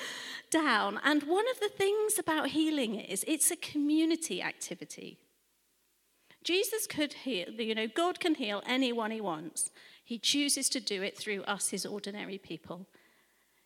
down. 0.51 0.99
And 1.03 1.23
one 1.23 1.45
of 1.49 1.59
the 1.59 1.69
things 1.69 2.19
about 2.19 2.49
healing 2.49 2.95
is 2.99 3.25
it's 3.27 3.49
a 3.49 3.55
community 3.55 4.41
activity. 4.41 5.17
Jesus 6.43 6.85
could 6.85 7.13
heal, 7.13 7.49
you 7.49 7.73
know, 7.73 7.87
God 7.87 8.19
can 8.19 8.35
heal 8.35 8.61
anyone 8.67 9.09
he 9.11 9.21
wants. 9.21 9.71
He 10.03 10.19
chooses 10.19 10.69
to 10.69 10.79
do 10.79 11.01
it 11.01 11.17
through 11.17 11.43
us, 11.43 11.69
his 11.69 11.85
ordinary 11.85 12.37
people. 12.37 12.87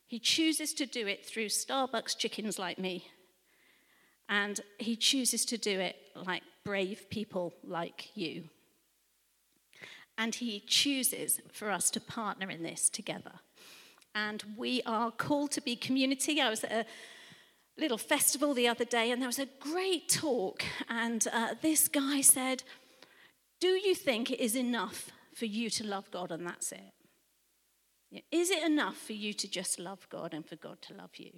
He 0.05 0.19
chooses 0.19 0.73
to 0.75 0.85
do 0.85 1.07
it 1.07 1.25
through 1.25 1.47
Starbucks 1.47 2.17
chickens 2.17 2.59
like 2.59 2.77
me. 2.77 3.07
And 4.29 4.59
he 4.77 4.95
chooses 4.95 5.45
to 5.45 5.57
do 5.57 5.79
it 5.79 5.95
like 6.15 6.43
brave 6.63 7.09
people 7.09 7.53
like 7.63 8.15
you. 8.15 8.45
And 10.17 10.35
he 10.35 10.59
chooses 10.59 11.41
for 11.51 11.69
us 11.71 11.89
to 11.91 12.01
partner 12.01 12.49
in 12.49 12.63
this 12.63 12.89
together. 12.89 13.33
And 14.15 14.43
we 14.57 14.81
are 14.85 15.11
called 15.11 15.51
to 15.51 15.61
be 15.61 15.75
community. 15.75 16.41
I 16.41 16.49
was 16.49 16.63
at 16.63 16.71
a 16.71 16.85
little 17.77 17.97
festival 17.97 18.53
the 18.53 18.67
other 18.67 18.85
day, 18.85 19.11
and 19.11 19.21
there 19.21 19.29
was 19.29 19.39
a 19.39 19.47
great 19.59 20.09
talk. 20.09 20.63
And 20.89 21.25
uh, 21.31 21.55
this 21.61 21.87
guy 21.87 22.21
said, 22.21 22.63
Do 23.59 23.67
you 23.67 23.93
think 23.93 24.31
it 24.31 24.39
is 24.39 24.55
enough 24.55 25.11
for 25.37 25.45
you 25.45 25.69
to 25.69 25.85
love 25.85 26.09
God 26.11 26.31
and 26.31 26.45
that's 26.45 26.71
it? 26.71 28.23
Is 28.31 28.49
it 28.49 28.63
enough 28.63 28.97
for 28.97 29.13
you 29.13 29.33
to 29.33 29.47
just 29.47 29.79
love 29.79 30.07
God 30.09 30.33
and 30.33 30.45
for 30.45 30.55
God 30.55 30.81
to 30.83 30.93
love 30.93 31.11
you? 31.17 31.31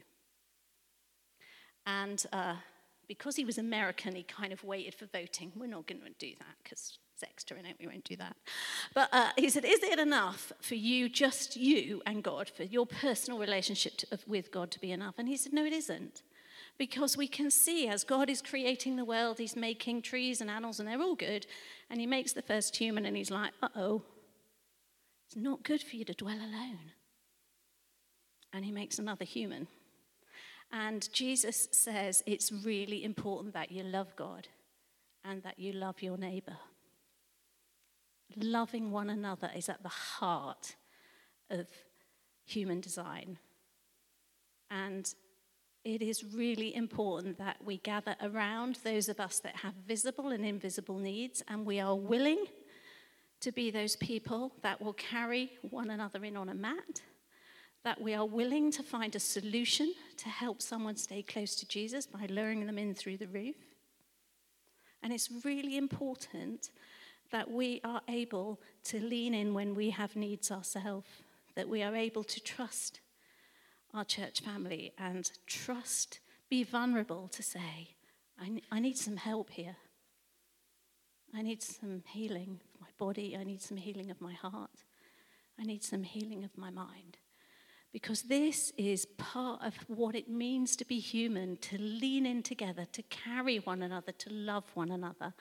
And 1.86 2.24
uh, 2.32 2.56
because 3.08 3.36
he 3.36 3.44
was 3.44 3.58
American, 3.58 4.16
he 4.16 4.24
kind 4.24 4.54
of 4.54 4.64
waited 4.64 4.94
for 4.94 5.08
voting. 5.08 5.52
We're 5.56 5.68
not 5.68 5.88
going 5.88 6.02
to 6.02 6.12
do 6.20 6.34
that 6.40 6.56
because 6.64 7.00
it's 7.14 7.24
extra 7.24 7.58
in 7.58 7.66
it. 7.66 7.76
We 7.80 7.88
won't 7.88 8.04
do 8.04 8.16
that. 8.18 8.38
But 8.94 9.10
uh, 9.12 9.32
he 9.36 9.50
said, 9.50 9.66
Is 9.66 9.84
it 9.84 10.00
enough 10.00 10.54
for 10.62 10.76
you, 10.76 11.10
just 11.10 11.58
you 11.58 12.02
and 12.06 12.24
God, 12.24 12.50
for 12.50 12.64
your 12.64 12.86
personal 12.86 13.40
relationship 13.40 13.98
to, 13.98 14.20
with 14.28 14.52
God 14.52 14.72
to 14.72 14.80
be 14.80 14.92
enough? 14.92 15.16
And 15.18 15.28
he 15.28 15.36
said, 15.36 15.52
No, 15.52 15.66
it 15.66 15.74
isn't. 15.74 16.22
Because 16.80 17.16
we 17.18 17.28
can 17.28 17.52
see 17.52 17.88
as 17.88 18.04
God 18.04 18.30
is 18.30 18.42
creating 18.42 18.96
the 18.96 19.06
world, 19.06 19.38
He's 19.38 19.56
making 19.56 20.02
trees 20.02 20.42
and 20.42 20.50
animals, 20.50 20.80
and 20.80 20.90
they're 20.90 21.02
all 21.02 21.14
good. 21.14 21.46
And 21.92 22.00
He 22.00 22.08
makes 22.08 22.34
the 22.34 22.42
first 22.42 22.78
human, 22.78 23.06
and 23.06 23.16
He's 23.16 23.30
like, 23.30 23.52
uh 23.62 23.70
oh, 23.76 24.02
it's 25.28 25.36
not 25.36 25.62
good 25.64 25.84
for 25.84 25.98
you 25.98 26.06
to 26.06 26.14
dwell 26.14 26.38
alone. 26.38 26.94
And 28.54 28.66
He 28.66 28.72
makes 28.72 28.98
another 28.98 29.26
human. 29.26 29.68
And 30.72 31.08
Jesus 31.14 31.68
says 31.72 32.24
it's 32.26 32.52
really 32.52 33.04
important 33.04 33.54
that 33.54 33.72
you 33.72 33.84
love 33.84 34.16
God 34.16 34.48
and 35.26 35.44
that 35.44 35.60
you 35.60 35.74
love 35.74 36.02
your 36.02 36.18
neighbor. 36.18 36.58
Loving 38.38 38.92
one 38.92 39.10
another 39.10 39.52
is 39.56 39.68
at 39.68 39.84
the 39.84 39.90
heart 39.90 40.76
of 41.50 41.68
human 42.46 42.80
design. 42.80 43.38
And 44.70 45.12
it 45.90 46.04
is 46.04 46.24
really 46.24 46.76
important 46.76 47.40
that 47.40 47.58
we 47.66 47.78
gather 47.78 48.16
around 48.22 48.78
those 48.84 49.10
of 49.10 49.20
us 49.20 49.40
that 49.40 49.56
have 49.58 49.74
visible 49.88 50.30
and 50.30 50.46
invisible 50.46 51.00
needs, 51.00 51.44
and 51.48 51.66
we 51.66 51.80
are 51.80 51.96
willing 51.96 52.46
to 53.42 53.52
be 53.52 53.72
those 53.72 53.96
people 53.96 54.52
that 54.62 54.80
will 54.80 54.94
carry 54.94 55.52
one 55.70 55.90
another 55.90 56.24
in 56.24 56.38
on 56.38 56.50
a 56.50 56.54
mat, 56.54 57.02
that 57.84 58.00
we 58.00 58.14
are 58.14 58.26
willing 58.26 58.72
to 58.72 58.84
find 58.84 59.16
a 59.16 59.20
solution 59.20 59.94
to 60.18 60.30
help 60.30 60.62
someone 60.62 60.96
stay 60.96 61.24
close 61.24 61.56
to 61.56 61.68
Jesus 61.68 62.06
by 62.06 62.28
luring 62.28 62.68
them 62.68 62.78
in 62.78 62.94
through 62.94 63.18
the 63.18 63.28
roof. 63.28 63.56
And 65.02 65.12
it's 65.12 65.30
really 65.44 65.76
important 65.76 66.70
that 67.32 67.50
we 67.50 67.82
are 67.84 68.02
able 68.08 68.60
to 68.84 69.00
lean 69.00 69.34
in 69.34 69.54
when 69.54 69.74
we 69.74 69.90
have 69.90 70.16
needs 70.16 70.52
ourselves, 70.52 71.08
that 71.56 71.68
we 71.68 71.82
are 71.82 71.96
able 71.96 72.24
to 72.26 72.40
trust 72.42 73.00
our 73.94 74.06
church 74.06 74.42
family 74.42 74.94
and 74.98 75.32
trust, 75.48 76.20
be 76.50 76.64
vulnerable 76.64 77.28
to 77.30 77.44
say, 77.44 77.96
I, 78.40 78.62
I 78.72 78.80
need 78.80 78.98
some 78.98 79.18
help 79.18 79.50
here. 79.52 79.76
I 81.36 81.42
need 81.42 81.62
some 81.62 82.04
healing 82.08 82.60
of 82.74 82.82
my 82.82 82.88
body. 82.98 83.38
I 83.40 83.44
need 83.44 83.62
some 83.62 83.78
healing 83.78 84.10
of 84.10 84.22
my 84.22 84.34
heart. 84.34 84.84
I 85.60 85.64
need 85.64 85.84
some 85.84 86.04
healing 86.04 86.44
of 86.44 86.58
my 86.58 86.70
mind. 86.70 87.18
Because 87.92 88.24
this 88.24 88.72
is 88.78 89.08
part 89.18 89.62
of 89.64 89.76
what 89.88 90.14
it 90.14 90.30
means 90.30 90.76
to 90.76 90.86
be 90.86 91.00
human, 91.00 91.58
to 91.58 91.78
lean 91.80 92.26
in 92.26 92.44
together, 92.44 92.86
to 92.92 93.02
carry 93.04 93.58
one 93.58 93.82
another, 93.82 94.12
to 94.12 94.30
love 94.32 94.66
one 94.76 94.92
another. 94.92 95.34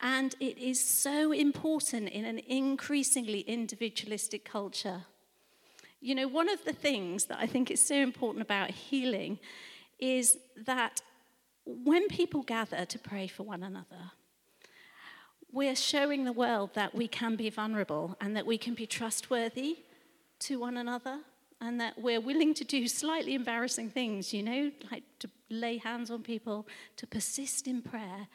And 0.00 0.34
it 0.38 0.58
is 0.58 0.82
so 0.82 1.32
important 1.32 2.10
in 2.10 2.26
an 2.26 2.38
increasingly 2.38 3.40
individualistic 3.40 4.44
culture 4.44 5.04
you 6.06 6.14
know, 6.14 6.28
one 6.28 6.48
of 6.48 6.64
the 6.64 6.72
things 6.72 7.24
that 7.24 7.38
I 7.40 7.46
think 7.46 7.68
is 7.68 7.80
so 7.80 7.96
important 7.96 8.40
about 8.40 8.70
healing 8.70 9.40
is 9.98 10.38
that 10.64 11.02
when 11.64 12.06
people 12.06 12.42
gather 12.42 12.84
to 12.84 12.98
pray 12.98 13.26
for 13.26 13.42
one 13.42 13.64
another, 13.64 14.12
we're 15.50 15.74
showing 15.74 16.24
the 16.24 16.32
world 16.32 16.70
that 16.74 16.94
we 16.94 17.08
can 17.08 17.34
be 17.34 17.50
vulnerable 17.50 18.16
and 18.20 18.36
that 18.36 18.46
we 18.46 18.56
can 18.56 18.74
be 18.74 18.86
trustworthy 18.86 19.78
to 20.38 20.60
one 20.60 20.76
another 20.76 21.18
and 21.60 21.80
that 21.80 21.98
we're 21.98 22.20
willing 22.20 22.54
to 22.54 22.62
do 22.62 22.86
slightly 22.86 23.34
embarrassing 23.34 23.90
things, 23.90 24.32
you 24.32 24.44
know, 24.44 24.70
like 24.92 25.02
to 25.18 25.28
lay 25.50 25.78
hands 25.78 26.08
on 26.12 26.22
people, 26.22 26.68
to 26.98 27.06
persist 27.08 27.66
in 27.66 27.82
prayer, 27.82 28.28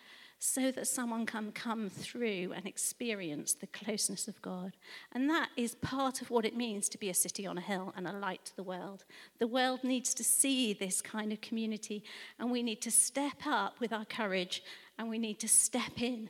so 0.44 0.72
that 0.72 0.88
someone 0.88 1.24
can 1.24 1.52
come 1.52 1.88
through 1.88 2.52
and 2.56 2.66
experience 2.66 3.54
the 3.54 3.68
closeness 3.68 4.28
of 4.28 4.42
God. 4.42 4.76
And 5.12 5.30
that 5.30 5.50
is 5.56 5.76
part 5.76 6.20
of 6.20 6.32
what 6.32 6.46
it 6.46 6.58
means 6.58 6.90
to 6.90 6.98
be 6.98 7.12
a 7.12 7.14
city 7.14 7.46
on 7.46 7.60
a 7.60 7.62
hill 7.62 7.94
and 7.96 8.08
a 8.08 8.12
light 8.12 8.46
to 8.46 8.56
the 8.56 8.64
world. 8.64 9.06
The 9.38 9.46
world 9.46 9.84
needs 9.84 10.16
to 10.16 10.24
see 10.24 10.74
this 10.74 11.00
kind 11.00 11.32
of 11.32 11.42
community, 11.42 12.04
and 12.40 12.50
we 12.50 12.64
need 12.64 12.82
to 12.82 12.90
step 12.90 13.46
up 13.46 13.80
with 13.80 13.94
our 13.94 14.04
courage 14.04 14.64
and 14.98 15.12
we 15.12 15.20
need 15.20 15.38
to 15.42 15.48
step 15.48 16.02
in 16.02 16.28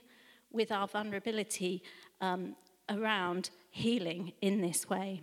with 0.52 0.70
our 0.70 0.86
vulnerability 0.86 1.82
um, 2.20 2.54
around 2.90 3.48
healing 3.70 4.34
in 4.42 4.60
this 4.60 4.90
way. 4.90 5.22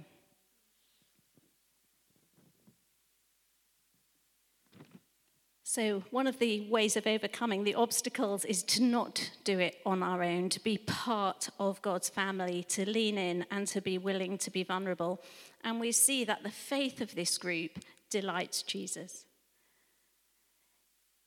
So, 5.71 6.01
one 6.09 6.25
of 6.25 6.39
the 6.39 6.67
ways 6.67 6.97
of 6.97 7.05
overcoming 7.05 7.63
the 7.63 7.75
obstacles 7.75 8.43
is 8.43 8.63
to 8.63 8.81
not 8.81 9.29
do 9.43 9.59
it 9.59 9.77
on 9.85 10.01
our 10.01 10.23
own, 10.23 10.49
to 10.49 10.59
be 10.59 10.79
part 10.79 11.47
of 11.59 11.79
God's 11.83 12.09
family, 12.09 12.63
to 12.69 12.89
lean 12.89 13.19
in 13.19 13.45
and 13.51 13.67
to 13.67 13.79
be 13.79 13.99
willing 13.99 14.39
to 14.39 14.49
be 14.49 14.63
vulnerable. 14.63 15.21
And 15.63 15.79
we 15.79 15.91
see 15.91 16.23
that 16.23 16.41
the 16.41 16.49
faith 16.49 17.01
of 17.01 17.13
this 17.13 17.37
group 17.37 17.77
delights 18.09 18.63
Jesus. 18.63 19.25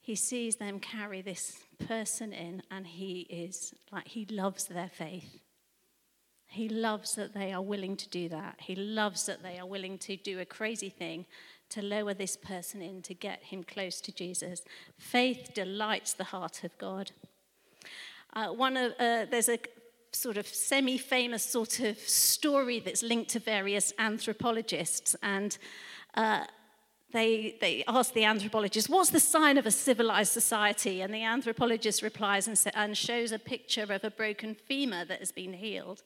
He 0.00 0.16
sees 0.16 0.56
them 0.56 0.80
carry 0.80 1.22
this 1.22 1.60
person 1.86 2.32
in, 2.32 2.64
and 2.68 2.84
he 2.84 3.20
is 3.30 3.72
like, 3.92 4.08
he 4.08 4.26
loves 4.28 4.64
their 4.64 4.90
faith. 4.92 5.38
He 6.48 6.68
loves 6.68 7.14
that 7.14 7.32
they 7.32 7.52
are 7.52 7.62
willing 7.62 7.96
to 7.96 8.08
do 8.08 8.28
that. 8.30 8.56
He 8.58 8.74
loves 8.74 9.24
that 9.26 9.44
they 9.44 9.60
are 9.60 9.66
willing 9.66 9.98
to 9.98 10.16
do 10.16 10.40
a 10.40 10.44
crazy 10.44 10.90
thing 10.90 11.26
to 11.72 11.82
lower 11.82 12.14
this 12.14 12.36
person 12.36 12.82
in 12.82 13.02
to 13.02 13.14
get 13.14 13.42
him 13.44 13.64
close 13.64 14.00
to 14.02 14.12
Jesus. 14.12 14.62
Faith 14.98 15.50
delights 15.54 16.12
the 16.12 16.24
heart 16.24 16.64
of 16.64 16.76
God. 16.78 17.12
Uh, 18.34 18.48
one 18.48 18.76
of, 18.76 18.92
uh, 18.98 19.26
there's 19.30 19.48
a 19.48 19.58
sort 20.12 20.36
of 20.36 20.46
semi 20.46 20.98
famous 20.98 21.42
sort 21.42 21.80
of 21.80 21.98
story 21.98 22.80
that's 22.80 23.02
linked 23.02 23.30
to 23.30 23.38
various 23.38 23.92
anthropologists. 23.98 25.16
And 25.22 25.56
uh, 26.14 26.44
they, 27.12 27.56
they 27.60 27.84
ask 27.88 28.12
the 28.12 28.24
anthropologist, 28.24 28.88
What's 28.88 29.10
the 29.10 29.20
sign 29.20 29.58
of 29.58 29.66
a 29.66 29.70
civilized 29.70 30.32
society? 30.32 31.00
And 31.00 31.12
the 31.12 31.24
anthropologist 31.24 32.02
replies 32.02 32.46
and, 32.48 32.58
sa- 32.58 32.70
and 32.74 32.96
shows 32.96 33.32
a 33.32 33.38
picture 33.38 33.86
of 33.90 34.04
a 34.04 34.10
broken 34.10 34.54
femur 34.54 35.04
that 35.04 35.20
has 35.20 35.32
been 35.32 35.54
healed. 35.54 36.02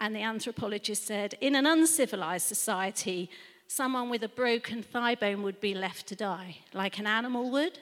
And 0.00 0.14
the 0.14 0.22
anthropologist 0.22 1.06
said, 1.06 1.34
In 1.40 1.54
an 1.54 1.66
uncivilized 1.66 2.46
society, 2.46 3.30
someone 3.74 4.08
with 4.08 4.22
a 4.22 4.28
broken 4.28 4.82
thigh 4.82 5.14
bone 5.14 5.42
would 5.42 5.60
be 5.60 5.74
left 5.74 6.06
to 6.06 6.14
die, 6.14 6.58
like 6.72 6.98
an 6.98 7.06
animal 7.06 7.50
would. 7.50 7.78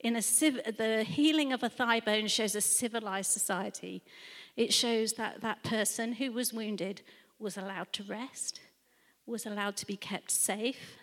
In 0.00 0.16
a 0.16 0.22
civ- 0.22 0.76
the 0.76 1.04
healing 1.04 1.52
of 1.52 1.62
a 1.62 1.68
thigh 1.68 2.00
bone 2.00 2.26
shows 2.26 2.54
a 2.54 2.60
civilized 2.60 3.30
society. 3.30 4.02
It 4.56 4.72
shows 4.72 5.14
that 5.14 5.40
that 5.40 5.62
person 5.62 6.14
who 6.14 6.32
was 6.32 6.52
wounded 6.52 7.00
was 7.38 7.56
allowed 7.56 7.92
to 7.94 8.02
rest, 8.02 8.60
was 9.26 9.46
allowed 9.46 9.76
to 9.76 9.86
be 9.86 9.96
kept 9.96 10.30
safe, 10.30 10.98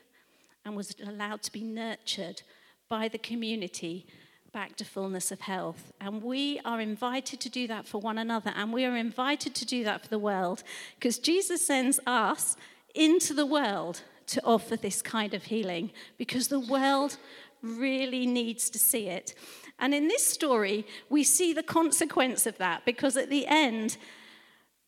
and 0.63 0.75
was 0.75 0.95
allowed 1.03 1.41
to 1.43 1.51
be 1.51 1.63
nurtured 1.63 2.43
by 2.87 3.07
the 3.07 3.17
community 3.17 4.05
back 4.51 4.75
to 4.75 4.85
fullness 4.85 5.31
of 5.31 5.41
health. 5.41 5.91
And 6.01 6.21
we 6.21 6.59
are 6.65 6.81
invited 6.81 7.39
to 7.39 7.49
do 7.49 7.67
that 7.67 7.87
for 7.87 7.99
one 7.99 8.17
another, 8.17 8.51
and 8.55 8.73
we 8.73 8.85
are 8.85 8.95
invited 8.95 9.55
to 9.55 9.65
do 9.65 9.83
that 9.85 10.01
for 10.01 10.07
the 10.07 10.19
world 10.19 10.63
because 10.95 11.17
Jesus 11.17 11.65
sends 11.65 11.99
us 12.05 12.55
into 12.93 13.33
the 13.33 13.45
world 13.45 14.01
to 14.29 14.43
offer 14.43 14.75
this 14.75 15.01
kind 15.01 15.33
of 15.33 15.45
healing 15.45 15.91
because 16.17 16.47
the 16.47 16.59
world 16.59 17.17
really 17.61 18.25
needs 18.25 18.69
to 18.69 18.79
see 18.79 19.07
it. 19.07 19.35
And 19.79 19.93
in 19.93 20.07
this 20.07 20.25
story, 20.25 20.85
we 21.09 21.23
see 21.23 21.53
the 21.53 21.63
consequence 21.63 22.45
of 22.45 22.57
that 22.57 22.85
because 22.85 23.17
at 23.17 23.29
the 23.29 23.47
end, 23.47 23.97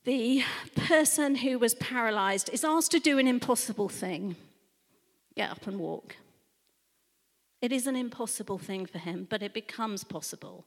the 0.03 0.43
person 0.75 1.35
who 1.35 1.59
was 1.59 1.75
paralyzed 1.75 2.49
is 2.51 2.63
asked 2.63 2.91
to 2.91 2.99
do 2.99 3.19
an 3.19 3.27
impossible 3.27 3.89
thing 3.89 4.35
get 5.35 5.49
up 5.49 5.65
and 5.65 5.79
walk. 5.79 6.17
It 7.61 7.71
is 7.71 7.87
an 7.87 7.95
impossible 7.95 8.57
thing 8.57 8.85
for 8.85 8.97
him, 8.97 9.27
but 9.29 9.41
it 9.41 9.53
becomes 9.53 10.03
possible. 10.03 10.65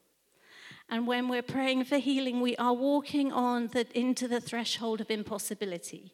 And 0.89 1.05
when 1.05 1.27
we're 1.27 1.43
praying 1.43 1.85
for 1.85 1.97
healing, 1.97 2.41
we 2.41 2.55
are 2.57 2.73
walking 2.73 3.31
on 3.31 3.67
the, 3.67 3.85
into 3.97 4.27
the 4.27 4.41
threshold 4.41 5.01
of 5.01 5.11
impossibility. 5.11 6.13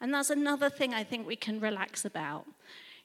And 0.00 0.12
that's 0.12 0.30
another 0.30 0.70
thing 0.70 0.94
I 0.94 1.04
think 1.04 1.26
we 1.26 1.36
can 1.36 1.60
relax 1.60 2.04
about. 2.04 2.46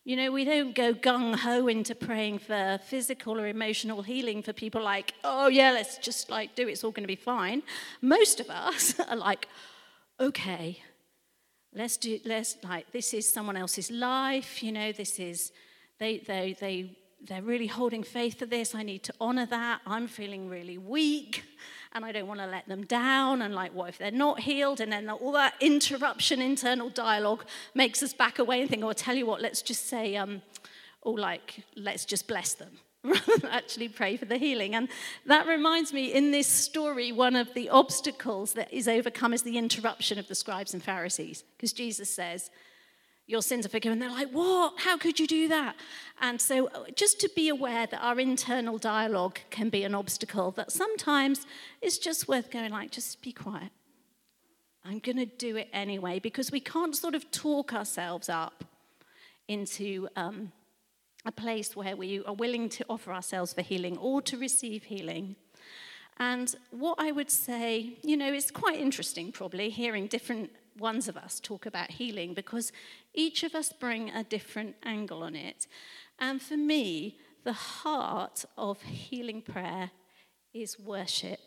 You 0.06 0.16
know, 0.16 0.32
we 0.32 0.46
don't 0.46 0.74
go 0.74 0.94
gung 0.94 1.36
ho 1.36 1.68
into 1.68 1.94
praying 1.94 2.40
for 2.40 2.80
physical 2.86 3.40
or 3.40 3.48
emotional 3.48 4.02
healing 4.02 4.42
for 4.42 4.54
people 4.54 4.82
like, 4.82 5.14
oh, 5.24 5.48
yeah, 5.48 5.72
let's 5.72 5.98
just 5.98 6.30
like 6.30 6.56
do 6.56 6.68
it, 6.68 6.72
it's 6.72 6.84
all 6.84 6.92
going 6.92 7.04
to 7.04 7.08
be 7.08 7.16
fine. 7.16 7.62
Most 8.02 8.40
of 8.40 8.50
us 8.50 9.00
are 9.10 9.16
like, 9.16 9.48
okay, 10.20 10.82
let's 11.74 11.98
do, 11.98 12.20
let's 12.26 12.58
like, 12.64 12.92
this 12.92 13.14
is 13.14 13.32
someone 13.32 13.58
else's 13.58 13.92
life, 13.92 14.64
you 14.64 14.72
know, 14.72 14.92
this 14.92 15.20
is, 15.20 15.52
they, 16.00 16.18
they, 16.20 16.56
they, 16.60 16.98
they're 17.22 17.42
really 17.42 17.68
holding 17.68 18.04
faith 18.04 18.40
for 18.40 18.46
this. 18.46 18.74
I 18.74 18.84
need 18.84 19.04
to 19.04 19.14
honor 19.20 19.46
that. 19.48 19.82
I'm 19.86 20.08
feeling 20.08 20.50
really 20.50 20.78
weak 20.78 21.44
and 21.94 22.06
I 22.06 22.12
don't 22.12 22.28
want 22.28 22.40
to 22.40 22.48
let 22.48 22.68
them 22.68 22.86
down. 22.86 23.42
And 23.42 23.54
like, 23.56 23.74
what 23.74 23.90
if 23.90 23.98
they're 23.98 24.12
not 24.12 24.42
healed? 24.42 24.80
And 24.80 24.92
then 24.92 25.10
all 25.10 25.32
that 25.34 25.56
interruption, 25.60 26.42
internal 26.42 26.90
dialogue 26.90 27.46
makes 27.74 28.04
us 28.04 28.14
back 28.14 28.40
away 28.40 28.62
and 28.62 28.70
think, 28.70 28.84
oh, 28.84 28.90
I'll 28.90 28.94
tell 28.94 29.16
you 29.16 29.26
what, 29.26 29.42
let's 29.42 29.62
just 29.62 29.88
say, 29.88 30.16
um, 30.16 30.42
oh, 31.04 31.12
like, 31.12 31.64
let's 31.76 32.06
just 32.06 32.28
bless 32.28 32.54
them. 32.54 32.78
rather 33.04 33.38
than 33.40 33.50
actually 33.52 33.88
pray 33.88 34.18
for 34.18 34.26
the 34.26 34.38
healing. 34.38 34.76
And 34.76 34.90
that 35.26 35.48
reminds 35.48 35.94
me, 35.94 36.14
in 36.14 36.32
this 36.32 36.48
story, 36.48 37.14
one 37.14 37.36
of 37.36 37.54
the 37.54 37.70
obstacles 37.70 38.54
that 38.54 38.74
is 38.74 38.90
overcome 38.90 39.34
is 39.34 39.44
the 39.44 39.58
interruption 39.58 40.20
of 40.20 40.28
the 40.28 40.36
scribes 40.36 40.74
and 40.74 40.84
Pharisees. 40.84 41.44
Because 41.56 41.72
Jesus 41.72 42.14
says, 42.14 42.50
your 43.30 43.44
sins 43.44 43.64
are 43.64 43.70
forgiven. 43.70 44.00
They're 44.00 44.10
like, 44.10 44.32
what? 44.32 44.74
How 44.80 44.98
could 44.98 45.20
you 45.20 45.28
do 45.28 45.48
that? 45.50 45.76
And 46.20 46.42
so, 46.42 46.68
uh, 46.68 46.86
just 46.96 47.20
to 47.22 47.30
be 47.36 47.48
aware 47.48 47.86
that 47.86 48.02
our 48.02 48.20
internal 48.20 48.80
dialogue 48.80 49.38
can 49.52 49.70
be 49.70 49.84
an 49.84 49.94
obstacle, 49.94 50.50
that 50.52 50.72
sometimes 50.72 51.46
it's 51.80 52.00
just 52.00 52.28
worth 52.28 52.50
going, 52.50 52.72
like, 52.72 52.90
just 52.90 53.22
be 53.22 53.32
quiet. 53.32 53.72
I'm 54.84 54.98
going 54.98 55.18
to 55.18 55.28
do 55.28 55.58
it 55.58 55.70
anyway, 55.72 56.18
because 56.18 56.52
we 56.52 56.60
can't 56.60 56.96
sort 56.96 57.14
of 57.14 57.30
talk 57.30 57.72
ourselves 57.72 58.30
up 58.30 58.64
into 59.48 60.08
um, 60.16 60.52
a 61.24 61.32
place 61.32 61.76
where 61.76 61.96
we 61.96 62.24
are 62.24 62.34
willing 62.34 62.68
to 62.70 62.86
offer 62.90 63.14
ourselves 63.14 63.54
for 63.54 63.62
healing 63.62 63.96
or 64.00 64.24
to 64.24 64.38
receive 64.38 64.86
healing. 64.86 65.36
And 66.18 66.54
what 66.72 66.96
I 67.00 67.12
would 67.12 67.30
say, 67.30 67.94
you 68.02 68.18
know, 68.18 68.34
is 68.34 68.50
quite 68.50 68.80
interesting 68.80 69.32
probably 69.32 69.70
hearing 69.70 70.08
different 70.08 70.50
ones 70.80 71.08
of 71.08 71.18
us 71.18 71.40
talk 71.40 71.66
about 71.66 71.92
healing 71.92 72.34
because 72.34 72.72
each 73.14 73.44
of 73.44 73.56
us 73.56 73.72
bring 73.72 74.10
a 74.10 74.24
different 74.24 74.76
angle 74.84 75.24
on 75.24 75.36
it. 75.36 75.68
And 76.20 76.42
for 76.42 76.58
me, 76.58 77.18
the 77.44 77.54
heart 77.54 78.46
of 78.58 78.82
healing 78.82 79.42
prayer 79.42 79.92
is 80.54 80.80
worship. 80.80 81.40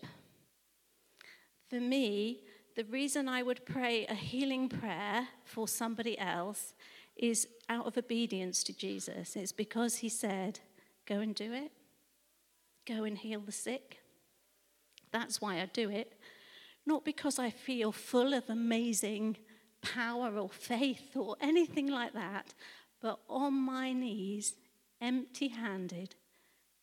For 1.68 1.80
me, 1.80 2.40
the 2.74 2.84
reason 2.84 3.28
I 3.28 3.42
would 3.42 3.66
pray 3.66 4.06
a 4.06 4.14
healing 4.14 4.68
prayer 4.68 5.28
for 5.44 5.68
somebody 5.68 6.18
else 6.18 6.74
is 7.16 7.46
out 7.68 7.86
of 7.86 7.98
obedience 7.98 8.62
to 8.64 8.76
Jesus. 8.76 9.36
It's 9.36 9.52
because 9.52 9.96
he 9.96 10.08
said, 10.08 10.60
Go 11.06 11.16
and 11.16 11.34
do 11.34 11.52
it, 11.52 11.72
go 12.86 13.04
and 13.04 13.18
heal 13.18 13.40
the 13.40 13.52
sick. 13.52 13.98
That's 15.10 15.40
why 15.40 15.60
I 15.60 15.66
do 15.66 15.90
it. 15.90 16.14
Not 16.84 17.04
because 17.04 17.38
I 17.38 17.50
feel 17.50 17.92
full 17.92 18.34
of 18.34 18.48
amazing 18.48 19.36
power 19.82 20.36
or 20.38 20.48
faith 20.48 21.16
or 21.16 21.36
anything 21.40 21.88
like 21.88 22.12
that, 22.14 22.54
but 23.00 23.20
on 23.28 23.54
my 23.54 23.92
knees, 23.92 24.54
empty 25.00 25.48
handed, 25.48 26.14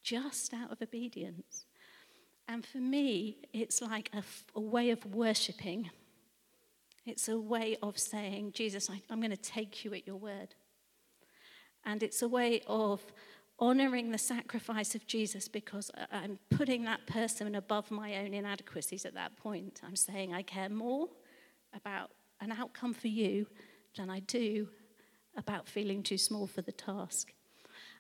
just 0.04 0.54
out 0.54 0.72
of 0.72 0.82
obedience. 0.82 1.66
And 2.48 2.66
for 2.66 2.80
me, 2.80 3.38
it's 3.54 3.82
like 3.82 4.10
a, 4.14 4.24
a 4.56 4.62
way 4.62 4.90
of 4.90 5.06
worshiping. 5.06 5.90
It's 7.06 7.30
a 7.30 7.38
way 7.38 7.78
of 7.82 7.98
saying, 7.98 8.54
Jesus, 8.54 8.90
I, 8.90 9.02
I'm 9.10 9.20
going 9.20 9.32
to 9.32 9.38
take 9.38 9.86
you 9.86 9.94
at 9.94 10.08
your 10.08 10.18
word. 10.18 10.56
And 11.86 12.04
it's 12.04 12.22
a 12.22 12.28
way 12.28 12.62
of 12.68 13.02
honoring 13.60 14.12
the 14.12 14.18
sacrifice 14.18 14.96
of 14.96 15.06
Jesus 15.06 15.48
because 15.48 15.92
I'm 16.12 16.40
putting 16.50 16.86
that 16.86 17.06
person 17.08 17.56
above 17.56 17.92
my 17.92 18.18
own 18.18 18.34
inadequacies 18.34 19.06
at 19.06 19.14
that 19.16 19.36
point. 19.36 19.82
I'm 19.86 19.96
saying 19.96 20.34
I 20.34 20.42
care 20.42 20.70
more 20.70 21.10
about 21.74 22.12
an 22.42 22.52
outcome 22.52 22.94
for 22.94 23.10
you 23.10 23.46
than 23.98 24.10
I 24.10 24.20
do 24.22 24.70
about 25.36 25.68
feeling 25.68 26.04
too 26.04 26.18
small 26.18 26.48
for 26.48 26.62
the 26.62 26.72
task. 26.72 27.34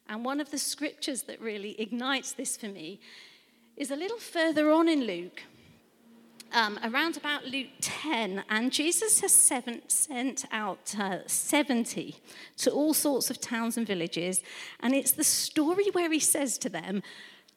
And 0.08 0.26
one 0.26 0.40
of 0.40 0.50
the 0.50 0.58
scriptures 0.58 1.24
that 1.24 1.40
really 1.42 1.80
ignites 1.80 2.32
this 2.32 2.58
for 2.58 2.68
me 2.68 3.00
is 3.78 3.92
a 3.92 3.96
little 3.96 4.18
further 4.18 4.72
on 4.72 4.88
in 4.88 5.04
Luke. 5.04 5.44
Um, 6.52 6.80
around 6.84 7.18
about 7.18 7.46
Luke 7.46 7.70
10, 7.82 8.44
and 8.50 8.72
Jesus 8.72 9.22
has 9.22 9.32
seven, 9.32 9.82
sent 9.88 10.46
out 10.52 10.96
uh, 10.98 11.20
70 11.28 12.18
to 12.58 12.72
all 12.72 12.94
sorts 12.94 13.30
of 13.30 13.40
towns 13.40 13.78
and 13.78 13.86
villages. 13.86 14.42
And 14.80 14.94
it's 14.94 15.12
the 15.12 15.24
story 15.24 15.86
where 15.94 16.12
he 16.12 16.20
says 16.20 16.58
to 16.60 16.70
them, 16.70 17.04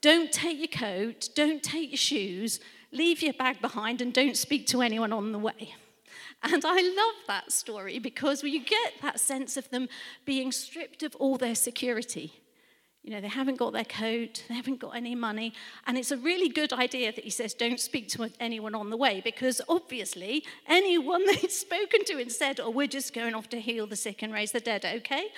Don't 0.00 0.32
take 0.32 0.58
your 0.58 0.68
coat, 0.68 1.28
don't 1.34 1.62
take 1.62 1.90
your 1.90 1.96
shoes, 1.96 2.60
leave 2.90 3.22
your 3.22 3.34
bag 3.34 3.60
behind, 3.60 4.00
and 4.00 4.12
don't 4.12 4.36
speak 4.36 4.66
to 4.68 4.82
anyone 4.82 5.12
on 5.12 5.32
the 5.32 5.38
way. 5.38 5.74
And 6.42 6.64
I 6.64 6.80
love 6.82 7.26
that 7.28 7.52
story 7.52 7.98
because 7.98 8.42
you 8.42 8.64
get 8.64 8.94
that 9.00 9.20
sense 9.20 9.56
of 9.56 9.70
them 9.70 9.88
being 10.24 10.50
stripped 10.50 11.02
of 11.02 11.14
all 11.16 11.38
their 11.38 11.54
security. 11.54 12.41
You 13.02 13.10
know, 13.10 13.20
they 13.20 13.28
haven't 13.28 13.58
got 13.58 13.72
their 13.72 13.84
coat, 13.84 14.44
they 14.48 14.54
haven't 14.54 14.78
got 14.78 14.94
any 14.94 15.16
money. 15.16 15.52
And 15.86 15.98
it's 15.98 16.12
a 16.12 16.16
really 16.16 16.48
good 16.48 16.72
idea 16.72 17.12
that 17.12 17.24
he 17.24 17.30
says, 17.30 17.52
don't 17.52 17.80
speak 17.80 18.08
to 18.10 18.30
anyone 18.38 18.76
on 18.76 18.90
the 18.90 18.96
way, 18.96 19.20
because 19.20 19.60
obviously, 19.68 20.44
anyone 20.68 21.26
they'd 21.26 21.50
spoken 21.50 22.04
to 22.04 22.20
and 22.20 22.30
said, 22.30 22.60
oh, 22.60 22.70
we're 22.70 22.86
just 22.86 23.12
going 23.12 23.34
off 23.34 23.48
to 23.48 23.60
heal 23.60 23.88
the 23.88 23.96
sick 23.96 24.22
and 24.22 24.32
raise 24.32 24.52
the 24.52 24.60
dead, 24.60 24.84
okay? 24.84 25.28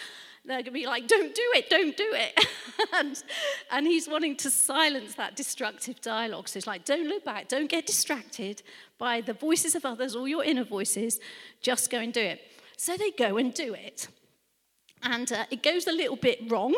They're 0.47 0.57
going 0.57 0.65
to 0.67 0.71
be 0.73 0.87
like, 0.87 1.09
don't 1.09 1.35
do 1.35 1.43
it, 1.55 1.71
don't 1.71 1.97
do 1.97 2.11
it. 2.13 2.47
and, 2.95 3.23
and 3.71 3.87
he's 3.87 4.07
wanting 4.07 4.37
to 4.37 4.51
silence 4.51 5.15
that 5.15 5.35
destructive 5.35 6.03
dialogue. 6.03 6.49
So 6.49 6.59
it's 6.59 6.67
like, 6.67 6.85
don't 6.85 7.09
look 7.09 7.25
back, 7.25 7.49
don't 7.49 7.71
get 7.71 7.87
distracted 7.87 8.63
by 8.99 9.23
the 9.23 9.33
voices 9.33 9.75
of 9.75 9.87
others 9.87 10.15
or 10.15 10.29
your 10.29 10.45
inner 10.45 10.65
voices, 10.65 11.19
just 11.63 11.89
go 11.89 11.99
and 11.99 12.13
do 12.13 12.21
it. 12.21 12.43
So 12.77 12.95
they 12.99 13.11
go 13.11 13.39
and 13.39 13.55
do 13.55 13.73
it. 13.73 14.09
And 15.05 15.31
uh, 15.33 15.45
it 15.51 15.63
goes 15.63 15.87
a 15.87 15.93
little 15.93 16.17
bit 16.17 16.51
wrong 16.51 16.75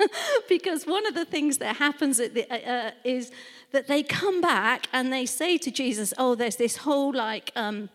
because 0.48 0.86
one 0.86 1.06
of 1.06 1.14
the 1.14 1.26
things 1.26 1.58
that 1.58 1.76
happens 1.76 2.16
the, 2.16 2.46
uh, 2.50 2.70
uh, 2.70 2.90
is 3.04 3.30
that 3.72 3.86
they 3.86 4.02
come 4.02 4.40
back 4.40 4.88
and 4.92 5.12
they 5.12 5.26
say 5.26 5.58
to 5.58 5.70
Jesus, 5.70 6.14
Oh, 6.16 6.34
there's 6.34 6.56
this 6.56 6.78
whole 6.78 7.12
like 7.12 7.52
um, 7.54 7.90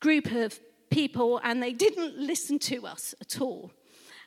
group 0.00 0.32
of 0.32 0.58
people, 0.90 1.40
and 1.44 1.62
they 1.62 1.72
didn't 1.72 2.18
listen 2.18 2.58
to 2.58 2.86
us 2.86 3.14
at 3.20 3.40
all. 3.40 3.70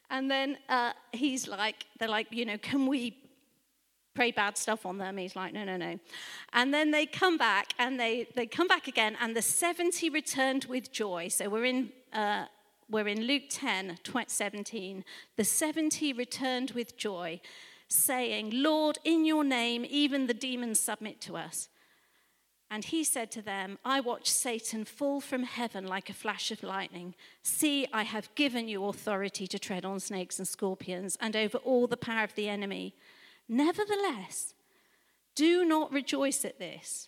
And 0.10 0.30
then 0.30 0.58
uh, 0.70 0.94
he's 1.12 1.48
like, 1.48 1.86
They're 1.98 2.08
like, 2.08 2.28
You 2.32 2.46
know, 2.46 2.58
can 2.60 2.86
we 2.86 3.18
pray 4.18 4.32
bad 4.32 4.58
stuff 4.58 4.84
on 4.84 4.98
them. 4.98 5.16
He's 5.16 5.36
like, 5.36 5.54
no, 5.54 5.64
no, 5.64 5.78
no. 5.78 6.00
And 6.52 6.74
then 6.74 6.90
they 6.90 7.06
come 7.06 7.38
back 7.38 7.74
and 7.78 8.00
they, 8.00 8.28
they 8.36 8.48
come 8.48 8.68
back 8.68 8.88
again, 8.88 9.16
and 9.22 9.36
the 9.36 9.44
70 9.44 10.10
returned 10.10 10.66
with 10.66 10.92
joy. 10.92 11.28
So 11.28 11.50
we're 11.50 11.66
in 11.66 11.92
uh, 12.12 12.46
we're 12.90 13.08
in 13.08 13.26
Luke 13.26 13.44
10, 13.50 14.00
17. 14.28 15.04
The 15.36 15.44
70 15.44 16.14
returned 16.14 16.72
with 16.72 16.98
joy, 16.98 17.42
saying, 17.88 18.52
Lord, 18.54 18.98
in 19.04 19.26
your 19.26 19.44
name, 19.44 19.86
even 19.90 20.28
the 20.28 20.34
demons 20.34 20.80
submit 20.80 21.20
to 21.22 21.36
us. 21.36 21.70
And 22.70 22.84
he 22.84 23.04
said 23.04 23.32
to 23.32 23.42
them, 23.42 23.78
I 23.86 24.02
watched 24.02 24.28
Satan 24.28 24.84
fall 24.84 25.22
from 25.22 25.44
heaven 25.44 25.88
like 25.88 26.10
a 26.10 26.14
flash 26.14 26.52
of 26.52 26.64
lightning. 26.64 27.16
See, 27.42 27.88
I 27.94 28.04
have 28.04 28.34
given 28.36 28.68
you 28.68 28.86
authority 28.86 29.48
to 29.48 29.60
tread 29.60 29.86
on 29.86 30.02
snakes 30.02 30.38
and 30.38 30.48
scorpions 30.48 31.18
and 31.22 31.36
over 31.36 31.60
all 31.60 31.88
the 31.88 31.96
power 31.96 32.26
of 32.26 32.36
the 32.36 32.50
enemy. 32.50 32.94
Nevertheless, 33.48 34.54
do 35.34 35.64
not 35.64 35.94
rejoice 35.94 36.44
at 36.44 36.60
this. 36.60 37.08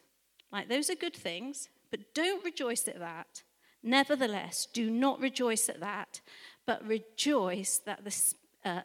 Like, 0.52 0.70
those 0.70 0.90
are 0.90 0.96
good 0.96 1.16
things, 1.16 1.68
but 1.92 2.14
don't 2.14 2.44
rejoice 2.44 2.88
at 2.88 3.00
that. 3.00 3.44
Nevertheless, 3.84 4.68
do 4.72 4.90
not 4.90 5.20
rejoice 5.20 5.70
at 5.70 5.80
that, 5.80 6.22
but 6.66 6.86
rejoice 6.86 7.80
that 7.86 8.04
the, 8.04 8.34
uh, 8.70 8.82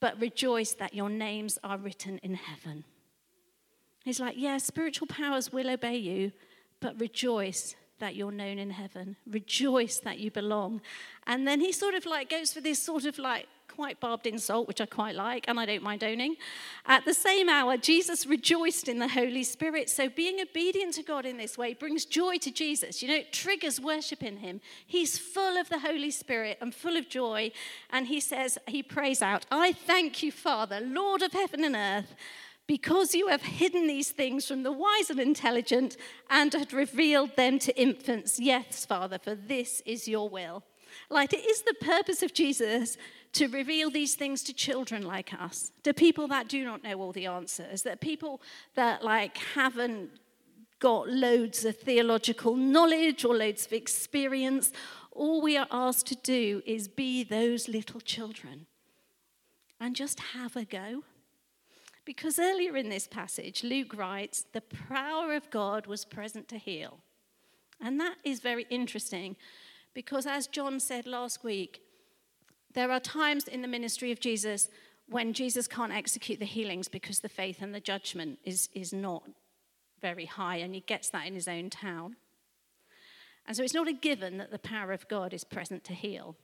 but 0.00 0.20
rejoice 0.20 0.72
that 0.74 0.94
your 0.94 1.10
names 1.10 1.58
are 1.62 1.78
written 1.78 2.18
in 2.18 2.34
heaven. 2.34 2.84
He's 4.04 4.20
like, 4.20 4.36
yeah, 4.38 4.58
spiritual 4.58 5.08
powers 5.08 5.52
will 5.52 5.68
obey 5.68 5.96
you, 5.96 6.32
but 6.80 6.98
rejoice 7.00 7.74
that 7.98 8.14
you're 8.14 8.32
known 8.32 8.58
in 8.58 8.70
heaven. 8.70 9.16
Rejoice 9.26 9.98
that 10.00 10.18
you 10.18 10.30
belong. 10.30 10.80
And 11.26 11.46
then 11.46 11.60
he 11.60 11.72
sort 11.72 11.94
of 11.94 12.06
like 12.06 12.30
goes 12.30 12.52
for 12.52 12.60
this 12.60 12.82
sort 12.82 13.04
of 13.04 13.18
like 13.18 13.48
quite 13.76 14.00
barbed 14.00 14.26
insult, 14.26 14.66
which 14.66 14.80
I 14.80 14.86
quite 14.86 15.14
like, 15.14 15.44
and 15.48 15.60
I 15.60 15.66
don't 15.66 15.82
mind 15.82 16.02
owning. 16.02 16.36
At 16.86 17.04
the 17.04 17.12
same 17.12 17.50
hour, 17.50 17.76
Jesus 17.76 18.26
rejoiced 18.26 18.88
in 18.88 18.98
the 18.98 19.08
Holy 19.08 19.44
Spirit. 19.44 19.90
So 19.90 20.08
being 20.08 20.40
obedient 20.40 20.94
to 20.94 21.02
God 21.02 21.26
in 21.26 21.36
this 21.36 21.58
way 21.58 21.74
brings 21.74 22.06
joy 22.06 22.38
to 22.38 22.50
Jesus. 22.50 23.02
You 23.02 23.08
know, 23.08 23.16
it 23.16 23.34
triggers 23.34 23.78
worship 23.78 24.22
in 24.22 24.38
him. 24.38 24.62
He's 24.86 25.18
full 25.18 25.58
of 25.58 25.68
the 25.68 25.80
Holy 25.80 26.10
Spirit 26.10 26.56
and 26.62 26.74
full 26.74 26.96
of 26.96 27.08
joy. 27.10 27.52
And 27.90 28.06
he 28.06 28.18
says, 28.18 28.56
he 28.66 28.82
prays 28.82 29.20
out, 29.20 29.44
I 29.50 29.72
thank 29.72 30.22
you, 30.22 30.32
Father, 30.32 30.80
Lord 30.80 31.20
of 31.20 31.32
heaven 31.32 31.62
and 31.62 31.76
earth 31.76 32.16
because 32.66 33.14
you 33.14 33.28
have 33.28 33.42
hidden 33.42 33.86
these 33.86 34.10
things 34.10 34.48
from 34.48 34.62
the 34.64 34.72
wise 34.72 35.08
and 35.08 35.20
intelligent 35.20 35.96
and 36.30 36.52
had 36.52 36.72
revealed 36.72 37.36
them 37.36 37.58
to 37.60 37.80
infants. 37.80 38.40
Yes, 38.40 38.84
Father, 38.84 39.18
for 39.18 39.36
this 39.36 39.82
is 39.86 40.08
your 40.08 40.28
will. 40.28 40.64
Like 41.10 41.32
it 41.32 41.44
is 41.44 41.62
the 41.62 41.74
purpose 41.74 42.22
of 42.22 42.34
Jesus 42.34 42.96
to 43.36 43.48
reveal 43.48 43.90
these 43.90 44.14
things 44.14 44.42
to 44.42 44.54
children 44.54 45.02
like 45.02 45.34
us, 45.34 45.70
to 45.82 45.92
people 45.92 46.26
that 46.28 46.48
do 46.48 46.64
not 46.64 46.82
know 46.82 46.98
all 47.00 47.12
the 47.12 47.26
answers, 47.26 47.82
that 47.82 48.00
people 48.00 48.40
that 48.74 49.04
like 49.04 49.36
haven't 49.54 50.10
got 50.78 51.08
loads 51.08 51.64
of 51.66 51.76
theological 51.76 52.56
knowledge 52.56 53.26
or 53.26 53.36
loads 53.36 53.66
of 53.66 53.74
experience. 53.74 54.72
All 55.12 55.42
we 55.42 55.56
are 55.56 55.66
asked 55.70 56.06
to 56.06 56.14
do 56.14 56.62
is 56.64 56.88
be 56.88 57.24
those 57.24 57.68
little 57.68 58.00
children 58.00 58.66
and 59.78 59.94
just 59.94 60.20
have 60.34 60.56
a 60.56 60.64
go. 60.64 61.04
Because 62.06 62.38
earlier 62.38 62.74
in 62.76 62.88
this 62.88 63.06
passage, 63.06 63.62
Luke 63.62 63.94
writes, 63.94 64.46
the 64.52 64.62
power 64.62 65.34
of 65.34 65.50
God 65.50 65.86
was 65.86 66.06
present 66.06 66.48
to 66.48 66.56
heal. 66.56 67.00
And 67.80 68.00
that 68.00 68.16
is 68.24 68.40
very 68.40 68.66
interesting 68.70 69.36
because, 69.92 70.24
as 70.26 70.46
John 70.46 70.80
said 70.80 71.06
last 71.06 71.44
week, 71.44 71.82
there 72.76 72.92
are 72.92 73.00
times 73.00 73.48
in 73.48 73.62
the 73.62 73.68
ministry 73.68 74.12
of 74.12 74.20
Jesus 74.20 74.68
when 75.08 75.32
Jesus 75.32 75.66
can't 75.66 75.92
execute 75.92 76.38
the 76.38 76.44
healings 76.44 76.88
because 76.88 77.20
the 77.20 77.28
faith 77.28 77.62
and 77.62 77.74
the 77.74 77.80
judgment 77.80 78.38
is, 78.44 78.68
is 78.74 78.92
not 78.92 79.22
very 80.02 80.26
high, 80.26 80.56
and 80.56 80.74
he 80.74 80.80
gets 80.80 81.08
that 81.10 81.26
in 81.26 81.34
his 81.34 81.48
own 81.48 81.70
town. 81.70 82.16
And 83.46 83.56
so 83.56 83.62
it's 83.62 83.72
not 83.72 83.88
a 83.88 83.94
given 83.94 84.36
that 84.36 84.50
the 84.50 84.58
power 84.58 84.92
of 84.92 85.08
God 85.08 85.32
is 85.32 85.42
present 85.42 85.84
to 85.84 85.94
heal. 85.94 86.36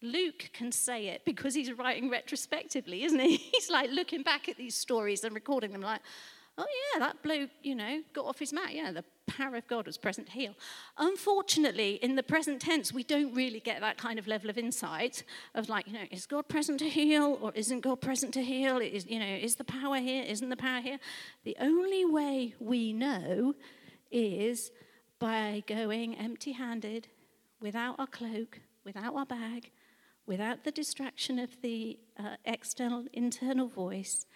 Luke 0.00 0.50
can 0.52 0.70
say 0.70 1.08
it 1.08 1.22
because 1.24 1.54
he's 1.54 1.72
writing 1.72 2.08
retrospectively, 2.08 3.02
isn't 3.02 3.18
he? 3.18 3.36
He's 3.52 3.68
like 3.68 3.90
looking 3.90 4.22
back 4.22 4.48
at 4.48 4.56
these 4.56 4.76
stories 4.76 5.24
and 5.24 5.34
recording 5.34 5.72
them, 5.72 5.80
like, 5.80 6.02
oh, 6.58 6.66
yeah, 6.92 6.98
that 7.00 7.22
bloke, 7.22 7.50
you 7.62 7.74
know, 7.74 8.02
got 8.12 8.26
off 8.26 8.38
his 8.38 8.52
mat. 8.52 8.74
Yeah, 8.74 8.90
the 8.92 9.04
power 9.28 9.56
of 9.56 9.66
God 9.68 9.86
was 9.86 9.96
present 9.96 10.26
to 10.26 10.32
heal. 10.32 10.54
Unfortunately, 10.98 11.94
in 12.02 12.16
the 12.16 12.22
present 12.22 12.60
tense, 12.60 12.92
we 12.92 13.04
don't 13.04 13.32
really 13.34 13.60
get 13.60 13.80
that 13.80 13.96
kind 13.96 14.18
of 14.18 14.26
level 14.26 14.50
of 14.50 14.58
insight 14.58 15.22
of 15.54 15.68
like, 15.68 15.86
you 15.86 15.92
know, 15.92 16.04
is 16.10 16.26
God 16.26 16.48
present 16.48 16.80
to 16.80 16.88
heal 16.88 17.38
or 17.40 17.52
isn't 17.54 17.80
God 17.80 18.00
present 18.00 18.34
to 18.34 18.42
heal? 18.42 18.78
Is, 18.78 19.06
you 19.06 19.20
know, 19.20 19.26
is 19.26 19.54
the 19.54 19.64
power 19.64 19.98
here? 19.98 20.24
Isn't 20.24 20.48
the 20.48 20.56
power 20.56 20.80
here? 20.80 20.98
The 21.44 21.56
only 21.60 22.04
way 22.04 22.54
we 22.58 22.92
know 22.92 23.54
is 24.10 24.72
by 25.18 25.62
going 25.66 26.16
empty 26.16 26.52
handed, 26.52 27.08
without 27.60 27.96
our 27.98 28.06
cloak, 28.06 28.60
without 28.84 29.14
our 29.14 29.26
bag, 29.26 29.70
without 30.26 30.64
the 30.64 30.70
distraction 30.70 31.38
of 31.38 31.60
the 31.62 31.98
uh, 32.18 32.36
external, 32.44 33.04
internal 33.12 33.66
voice, 33.66 34.26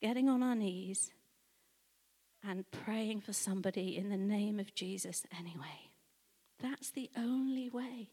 getting 0.00 0.28
on 0.28 0.42
our 0.42 0.54
knees 0.54 1.10
and 2.48 2.70
praying 2.70 3.20
for 3.20 3.32
somebody 3.32 3.96
in 3.96 4.08
the 4.08 4.16
name 4.16 4.60
of 4.60 4.74
Jesus 4.74 5.24
anyway. 5.36 5.90
That's 6.60 6.90
the 6.90 7.10
only 7.16 7.68
way. 7.68 8.10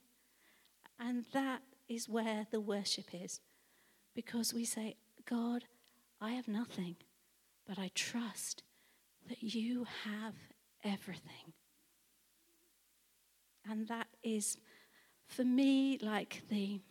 And 1.00 1.26
that 1.34 1.62
is 1.88 2.10
where 2.10 2.48
the 2.52 2.60
worship 2.62 3.06
is. 3.14 3.42
Because 4.16 4.54
we 4.54 4.66
say, 4.66 4.96
God, 5.30 5.66
I 6.22 6.32
have 6.32 6.48
nothing, 6.48 6.96
but 7.68 7.78
I 7.78 7.92
trust 7.94 8.64
that 9.28 9.42
you 9.42 9.86
have 10.06 10.36
everything. 10.84 11.54
And 13.70 13.88
that 13.88 14.08
is, 14.24 14.58
for 15.28 15.44
me, 15.44 15.98
like 16.02 16.42
the, 16.50 16.82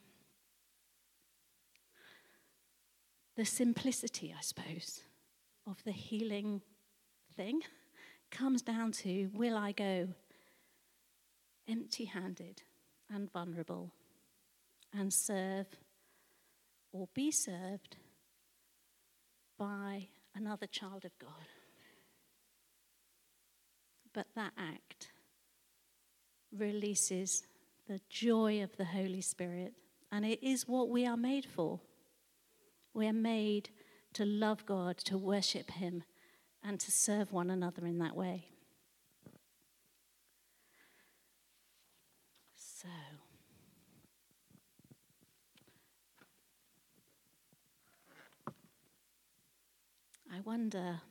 the 3.36 3.44
simplicity, 3.44 4.34
I 4.36 4.40
suppose, 4.40 5.02
of 5.66 5.82
the 5.84 5.92
healing 5.92 6.62
thing 7.32 7.62
comes 8.30 8.62
down 8.62 8.92
to 8.92 9.30
will 9.34 9.56
I 9.56 9.72
go 9.72 10.08
empty 11.68 12.06
handed 12.06 12.62
and 13.12 13.30
vulnerable 13.32 13.92
and 14.96 15.12
serve 15.12 15.66
or 16.92 17.08
be 17.14 17.30
served 17.30 17.96
by 19.58 20.08
another 20.34 20.66
child 20.66 21.04
of 21.04 21.18
God? 21.18 21.46
But 24.12 24.26
that 24.34 24.52
act 24.58 25.12
releases 26.56 27.46
the 27.88 28.00
joy 28.08 28.62
of 28.62 28.76
the 28.76 28.84
Holy 28.84 29.20
Spirit, 29.20 29.72
and 30.10 30.24
it 30.24 30.42
is 30.42 30.68
what 30.68 30.88
we 30.88 31.06
are 31.06 31.16
made 31.16 31.46
for. 31.46 31.80
We 32.94 33.06
are 33.08 33.12
made 33.12 33.70
to 34.14 34.24
love 34.24 34.66
God, 34.66 34.98
to 34.98 35.16
worship 35.16 35.70
Him, 35.70 36.04
and 36.64 36.78
to 36.80 36.90
serve 36.90 37.32
one 37.32 37.50
another 37.50 37.86
in 37.86 37.98
that 37.98 38.16
way. 38.16 38.46
So. 42.54 42.88
I 50.34 50.40
wonder 50.40 51.02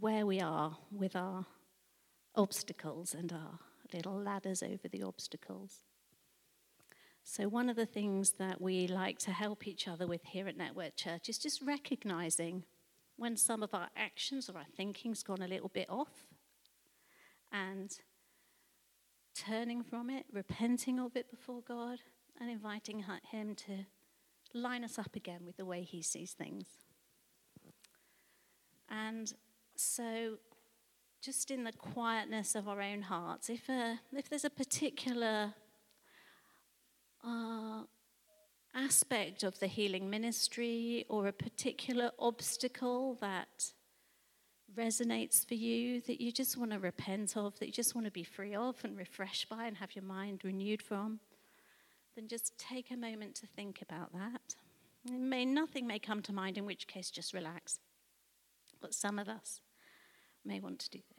where 0.00 0.24
we 0.24 0.40
are 0.40 0.78
with 0.90 1.14
our 1.14 1.44
obstacles 2.34 3.14
and 3.14 3.32
our 3.32 3.58
little 3.92 4.18
ladders 4.18 4.62
over 4.62 4.88
the 4.88 5.02
obstacles. 5.02 5.82
So, 7.22 7.48
one 7.48 7.68
of 7.68 7.76
the 7.76 7.86
things 7.86 8.32
that 8.32 8.60
we 8.60 8.86
like 8.86 9.18
to 9.20 9.32
help 9.32 9.66
each 9.66 9.86
other 9.86 10.06
with 10.06 10.24
here 10.24 10.48
at 10.48 10.56
Network 10.56 10.96
Church 10.96 11.28
is 11.28 11.38
just 11.38 11.62
recognizing 11.62 12.64
when 13.16 13.36
some 13.36 13.62
of 13.62 13.74
our 13.74 13.88
actions 13.96 14.48
or 14.48 14.58
our 14.58 14.66
thinking's 14.76 15.22
gone 15.22 15.42
a 15.42 15.48
little 15.48 15.68
bit 15.68 15.88
off 15.88 16.26
and 17.52 17.98
turning 19.34 19.82
from 19.82 20.10
it, 20.10 20.26
repenting 20.32 20.98
of 20.98 21.16
it 21.16 21.30
before 21.30 21.62
God, 21.66 22.00
and 22.40 22.50
inviting 22.50 23.04
Him 23.30 23.54
to 23.54 23.86
line 24.52 24.84
us 24.84 24.98
up 24.98 25.14
again 25.14 25.40
with 25.44 25.56
the 25.56 25.64
way 25.64 25.82
He 25.82 26.02
sees 26.02 26.32
things. 26.32 26.66
And 28.88 29.32
so, 29.76 30.38
just 31.22 31.50
in 31.50 31.64
the 31.64 31.72
quietness 31.72 32.54
of 32.54 32.68
our 32.68 32.82
own 32.82 33.02
hearts, 33.02 33.48
if, 33.48 33.68
a, 33.68 34.00
if 34.12 34.28
there's 34.28 34.44
a 34.44 34.50
particular 34.50 35.54
uh, 37.26 37.63
aspect 38.74 39.42
of 39.42 39.58
the 39.60 39.66
healing 39.66 40.10
ministry 40.10 41.04
or 41.08 41.26
a 41.26 41.32
particular 41.32 42.10
obstacle 42.18 43.16
that 43.20 43.72
resonates 44.76 45.46
for 45.46 45.54
you 45.54 46.00
that 46.02 46.20
you 46.20 46.32
just 46.32 46.56
want 46.56 46.72
to 46.72 46.78
repent 46.78 47.36
of, 47.36 47.58
that 47.58 47.66
you 47.66 47.72
just 47.72 47.94
want 47.94 48.06
to 48.06 48.10
be 48.10 48.24
free 48.24 48.54
of 48.54 48.76
and 48.84 48.96
refreshed 48.96 49.48
by 49.48 49.66
and 49.66 49.76
have 49.76 49.94
your 49.94 50.04
mind 50.04 50.40
renewed 50.44 50.82
from, 50.82 51.20
then 52.16 52.28
just 52.28 52.56
take 52.58 52.90
a 52.90 52.96
moment 52.96 53.34
to 53.36 53.46
think 53.46 53.80
about 53.82 54.12
that. 54.12 54.56
It 55.06 55.20
may, 55.20 55.44
nothing 55.44 55.86
may 55.86 55.98
come 55.98 56.22
to 56.22 56.32
mind, 56.32 56.56
in 56.56 56.64
which 56.64 56.86
case 56.86 57.10
just 57.10 57.34
relax. 57.34 57.78
But 58.80 58.94
some 58.94 59.18
of 59.18 59.28
us 59.28 59.60
may 60.44 60.60
want 60.60 60.78
to 60.80 60.90
do 60.90 60.98
this. 60.98 61.13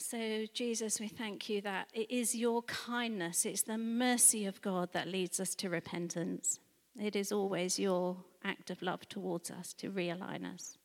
So, 0.00 0.46
Jesus, 0.54 1.00
we 1.00 1.08
thank 1.08 1.48
you 1.48 1.60
that 1.62 1.88
it 1.92 2.08
is 2.08 2.32
your 2.32 2.62
kindness, 2.62 3.44
it's 3.44 3.62
the 3.62 3.76
mercy 3.76 4.46
of 4.46 4.62
God 4.62 4.92
that 4.92 5.08
leads 5.08 5.40
us 5.40 5.56
to 5.56 5.68
repentance. 5.68 6.60
It 6.96 7.16
is 7.16 7.32
always 7.32 7.80
your 7.80 8.16
act 8.44 8.70
of 8.70 8.80
love 8.80 9.08
towards 9.08 9.50
us 9.50 9.74
to 9.74 9.90
realign 9.90 10.44
us. 10.54 10.78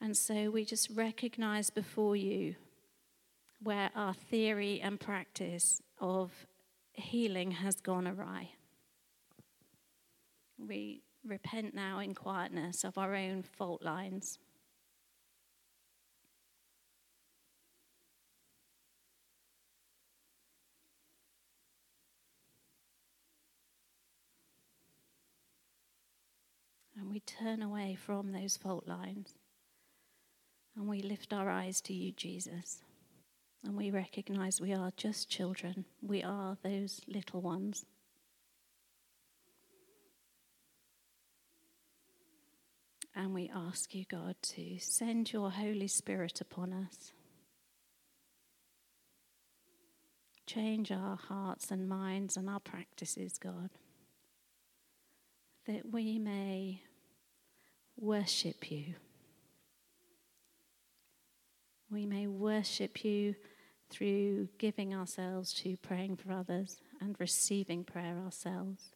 And 0.00 0.16
so 0.16 0.50
we 0.50 0.64
just 0.64 0.90
recognize 0.90 1.70
before 1.70 2.16
you 2.16 2.56
where 3.62 3.90
our 3.94 4.12
theory 4.12 4.80
and 4.80 4.98
practice 4.98 5.80
of 6.00 6.32
healing 6.92 7.52
has 7.52 7.76
gone 7.76 8.08
awry. 8.08 8.50
We 10.58 11.02
repent 11.24 11.74
now 11.74 12.00
in 12.00 12.16
quietness 12.16 12.82
of 12.82 12.98
our 12.98 13.14
own 13.14 13.44
fault 13.44 13.84
lines. 13.84 14.40
And 27.08 27.14
we 27.14 27.20
turn 27.20 27.62
away 27.62 27.96
from 27.98 28.32
those 28.32 28.58
fault 28.58 28.86
lines. 28.86 29.32
And 30.76 30.86
we 30.86 31.00
lift 31.00 31.32
our 31.32 31.48
eyes 31.48 31.80
to 31.82 31.94
you, 31.94 32.12
Jesus. 32.12 32.82
And 33.64 33.74
we 33.74 33.90
recognize 33.90 34.60
we 34.60 34.74
are 34.74 34.92
just 34.94 35.30
children. 35.30 35.86
We 36.02 36.22
are 36.22 36.58
those 36.62 37.00
little 37.08 37.40
ones. 37.40 37.86
And 43.16 43.32
we 43.32 43.50
ask 43.54 43.94
you, 43.94 44.04
God, 44.06 44.36
to 44.42 44.78
send 44.78 45.32
your 45.32 45.50
Holy 45.50 45.88
Spirit 45.88 46.42
upon 46.42 46.74
us. 46.74 47.14
Change 50.44 50.92
our 50.92 51.16
hearts 51.16 51.70
and 51.70 51.88
minds 51.88 52.36
and 52.36 52.50
our 52.50 52.60
practices, 52.60 53.38
God, 53.38 53.70
that 55.66 55.90
we 55.90 56.18
may 56.18 56.82
worship 58.00 58.70
you. 58.70 58.94
We 61.90 62.06
may 62.06 62.26
worship 62.26 63.04
you 63.04 63.34
through 63.90 64.48
giving 64.58 64.94
ourselves 64.94 65.52
to 65.54 65.76
praying 65.78 66.16
for 66.16 66.32
others 66.32 66.78
and 67.00 67.16
receiving 67.18 67.84
prayer 67.84 68.18
ourselves. 68.24 68.90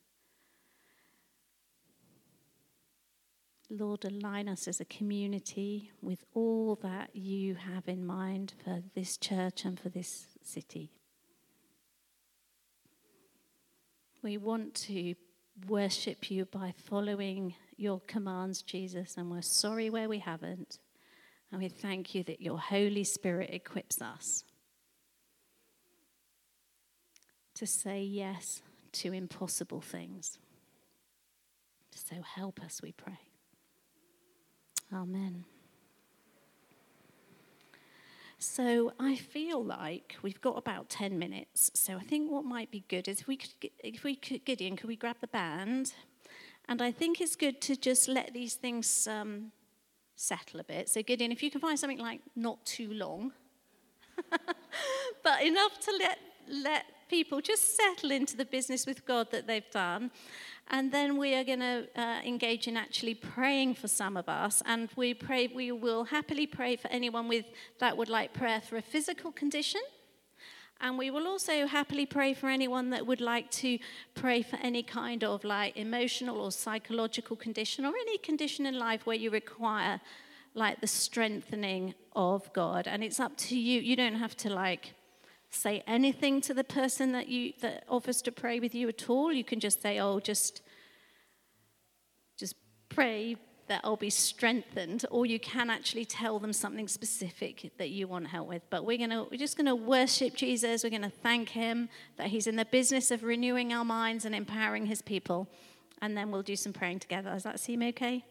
Lord, 3.71 4.05
align 4.05 4.51
us 4.51 4.69
as 4.69 4.81
a 4.81 4.85
community 4.85 5.91
with 6.03 6.25
all 6.35 6.79
that 6.83 7.17
you 7.17 7.55
have 7.55 7.89
in 7.89 8.05
mind 8.05 8.53
for 8.63 8.83
this 8.95 9.17
church 9.17 9.65
and 9.65 9.81
for 9.81 9.89
this 9.89 10.27
city. 10.43 10.91
We 14.23 14.37
want 14.37 14.75
to 14.75 15.15
worship 15.67 16.31
you 16.31 16.45
by 16.45 16.75
following 16.77 17.55
your 17.83 18.01
commands, 18.07 18.63
Jesus, 18.63 19.17
and 19.17 19.31
we're 19.31 19.43
sorry 19.43 19.91
where 19.91 20.09
we 20.09 20.21
haven't. 20.21 20.79
And 21.51 21.61
we 21.61 21.69
thank 21.69 22.15
you 22.15 22.23
that 22.25 22.41
your 22.41 22.59
Holy 22.59 23.05
Spirit 23.05 23.51
equips 23.53 24.01
us 24.01 24.45
to 27.55 27.67
say 27.67 28.03
yes 28.03 28.63
to 28.93 29.13
impossible 29.13 29.81
things. 29.81 30.39
So 31.95 32.17
help 32.23 32.63
us, 32.63 32.81
we 32.83 32.93
pray. 32.93 33.19
Amen. 34.93 35.45
So 38.39 38.93
I 38.99 39.17
feel 39.17 39.63
like 39.63 40.17
we've 40.23 40.41
got 40.41 40.59
about 40.59 40.89
10 40.89 41.19
minutes. 41.19 41.71
So 41.75 41.97
I 41.97 42.01
think 42.01 42.31
what 42.31 42.45
might 42.45 42.71
be 42.71 42.85
good 42.89 43.09
is 43.09 43.21
if 43.21 43.27
we 43.27 43.37
could, 43.37 43.71
if 43.79 44.05
we 44.05 44.17
could, 44.17 44.45
Gideon, 44.45 44.77
could 44.77 44.89
we 44.89 44.97
grab 44.97 45.17
the 45.21 45.29
band? 45.29 45.93
And 46.73 46.81
I 46.81 46.91
think 46.91 47.21
it's 47.21 47.37
good 47.37 47.61
to 47.69 47.77
just 47.77 48.09
let 48.09 48.33
these 48.33 48.55
things 48.55 49.07
um, 49.07 49.53
settle 50.17 50.59
a 50.59 50.65
bit. 50.65 50.89
So, 50.89 51.03
Gideon, 51.03 51.31
if 51.31 51.43
you 51.43 51.51
can 51.51 51.61
find 51.61 51.79
something 51.79 51.99
like 51.99 52.23
not 52.35 52.65
too 52.65 52.95
long, 52.95 53.33
but 55.23 55.43
enough 55.43 55.79
to 55.81 55.93
let, 55.99 56.19
let 56.49 56.87
people 57.11 57.43
just 57.43 57.77
settle 57.77 58.11
into 58.11 58.39
the 58.39 58.47
business 58.47 58.87
with 58.87 59.05
God 59.05 59.31
that 59.33 59.47
they've 59.47 59.71
done. 59.71 60.11
And 60.71 60.91
then 60.91 61.19
we 61.19 61.35
are 61.35 61.45
going 61.45 61.61
to 61.61 61.87
uh, 61.95 62.21
engage 62.25 62.67
in 62.67 62.79
actually 62.79 63.17
praying 63.17 63.75
for 63.75 63.89
some 63.89 64.17
of 64.17 64.27
us. 64.27 64.63
And 64.65 64.89
we 64.97 65.13
pray, 65.13 65.49
we 65.55 65.73
will 65.73 66.05
happily 66.05 66.47
pray 66.47 66.77
for 66.77 66.89
anyone 66.89 67.29
with 67.29 67.45
that 67.81 67.99
would 67.99 68.09
like 68.09 68.33
prayer 68.33 68.63
for 68.63 68.79
a 68.79 68.83
physical 68.83 69.31
condition 69.31 69.83
and 70.83 70.99
we 70.99 71.11
will 71.11 71.29
also 71.29 71.67
happily 71.67 72.05
pray 72.05 72.35
for 72.35 72.49
anyone 72.49 72.91
that 72.91 73.07
would 73.07 73.21
like 73.21 73.51
to 73.53 73.79
pray 74.15 74.43
for 74.43 74.57
any 74.57 74.83
kind 74.83 75.23
of 75.23 75.45
like 75.45 75.77
emotional 75.77 76.41
or 76.41 76.51
psychological 76.51 77.37
condition 77.37 77.85
or 77.87 77.93
any 77.97 78.19
condition 78.19 78.67
in 78.67 78.79
life 78.79 79.07
where 79.07 79.17
you 79.17 79.31
require 79.31 80.01
like 80.55 80.81
the 80.81 80.87
strengthening 80.89 81.95
of 82.15 82.53
God. 82.53 82.89
And 82.89 83.03
it's 83.05 83.21
up 83.21 83.37
to 83.39 83.57
you. 83.57 83.81
You 83.81 83.95
don't 83.95 84.17
have 84.17 84.37
to 84.39 84.51
like 84.51 84.95
say 85.51 85.85
anything 85.87 86.41
to 86.41 86.53
the 86.53 86.65
person 86.65 87.13
that 87.13 87.29
you 87.29 87.53
that 87.61 87.85
offers 87.89 88.21
to 88.23 88.33
pray 88.33 88.59
with 88.59 88.75
you 88.75 88.89
at 88.89 89.09
all. 89.09 89.33
You 89.33 89.45
can 89.45 89.61
just 89.61 89.81
say, 89.81 90.01
"Oh, 90.01 90.19
just 90.19 90.63
just 92.37 92.57
pray 92.89 93.37
that 93.73 93.81
I'll 93.85 93.97
be 93.97 94.11
strengthened, 94.11 95.07
or 95.11 95.25
you 95.25 95.41
can 95.41 95.71
actually 95.71 96.05
tell 96.05 96.39
them 96.39 96.53
something 96.53 96.87
specific 96.89 97.73
that 97.79 97.89
you 97.89 98.07
want 98.07 98.27
help 98.27 98.47
with. 98.47 98.61
But 98.69 98.85
we're 98.85 98.99
gonna 98.99 99.25
we're 99.31 99.39
just 99.39 99.57
gonna 99.57 99.75
worship 99.75 100.37
Jesus. 100.37 100.85
We're 100.85 100.91
gonna 100.91 101.09
thank 101.09 101.49
him 101.49 101.89
that 102.19 102.27
he's 102.27 102.47
in 102.47 102.57
the 102.57 102.67
business 102.67 103.11
of 103.11 103.23
renewing 103.23 103.73
our 103.73 103.83
minds 103.83 104.27
and 104.27 104.35
empowering 104.35 104.85
his 104.85 105.01
people. 105.01 105.49
And 106.03 106.15
then 106.15 106.31
we'll 106.31 106.43
do 106.43 106.55
some 106.55 106.75
praying 106.75 106.99
together. 106.99 107.31
Does 107.31 107.45
that 107.45 107.61
seem 107.61 107.83
okay? 107.83 108.27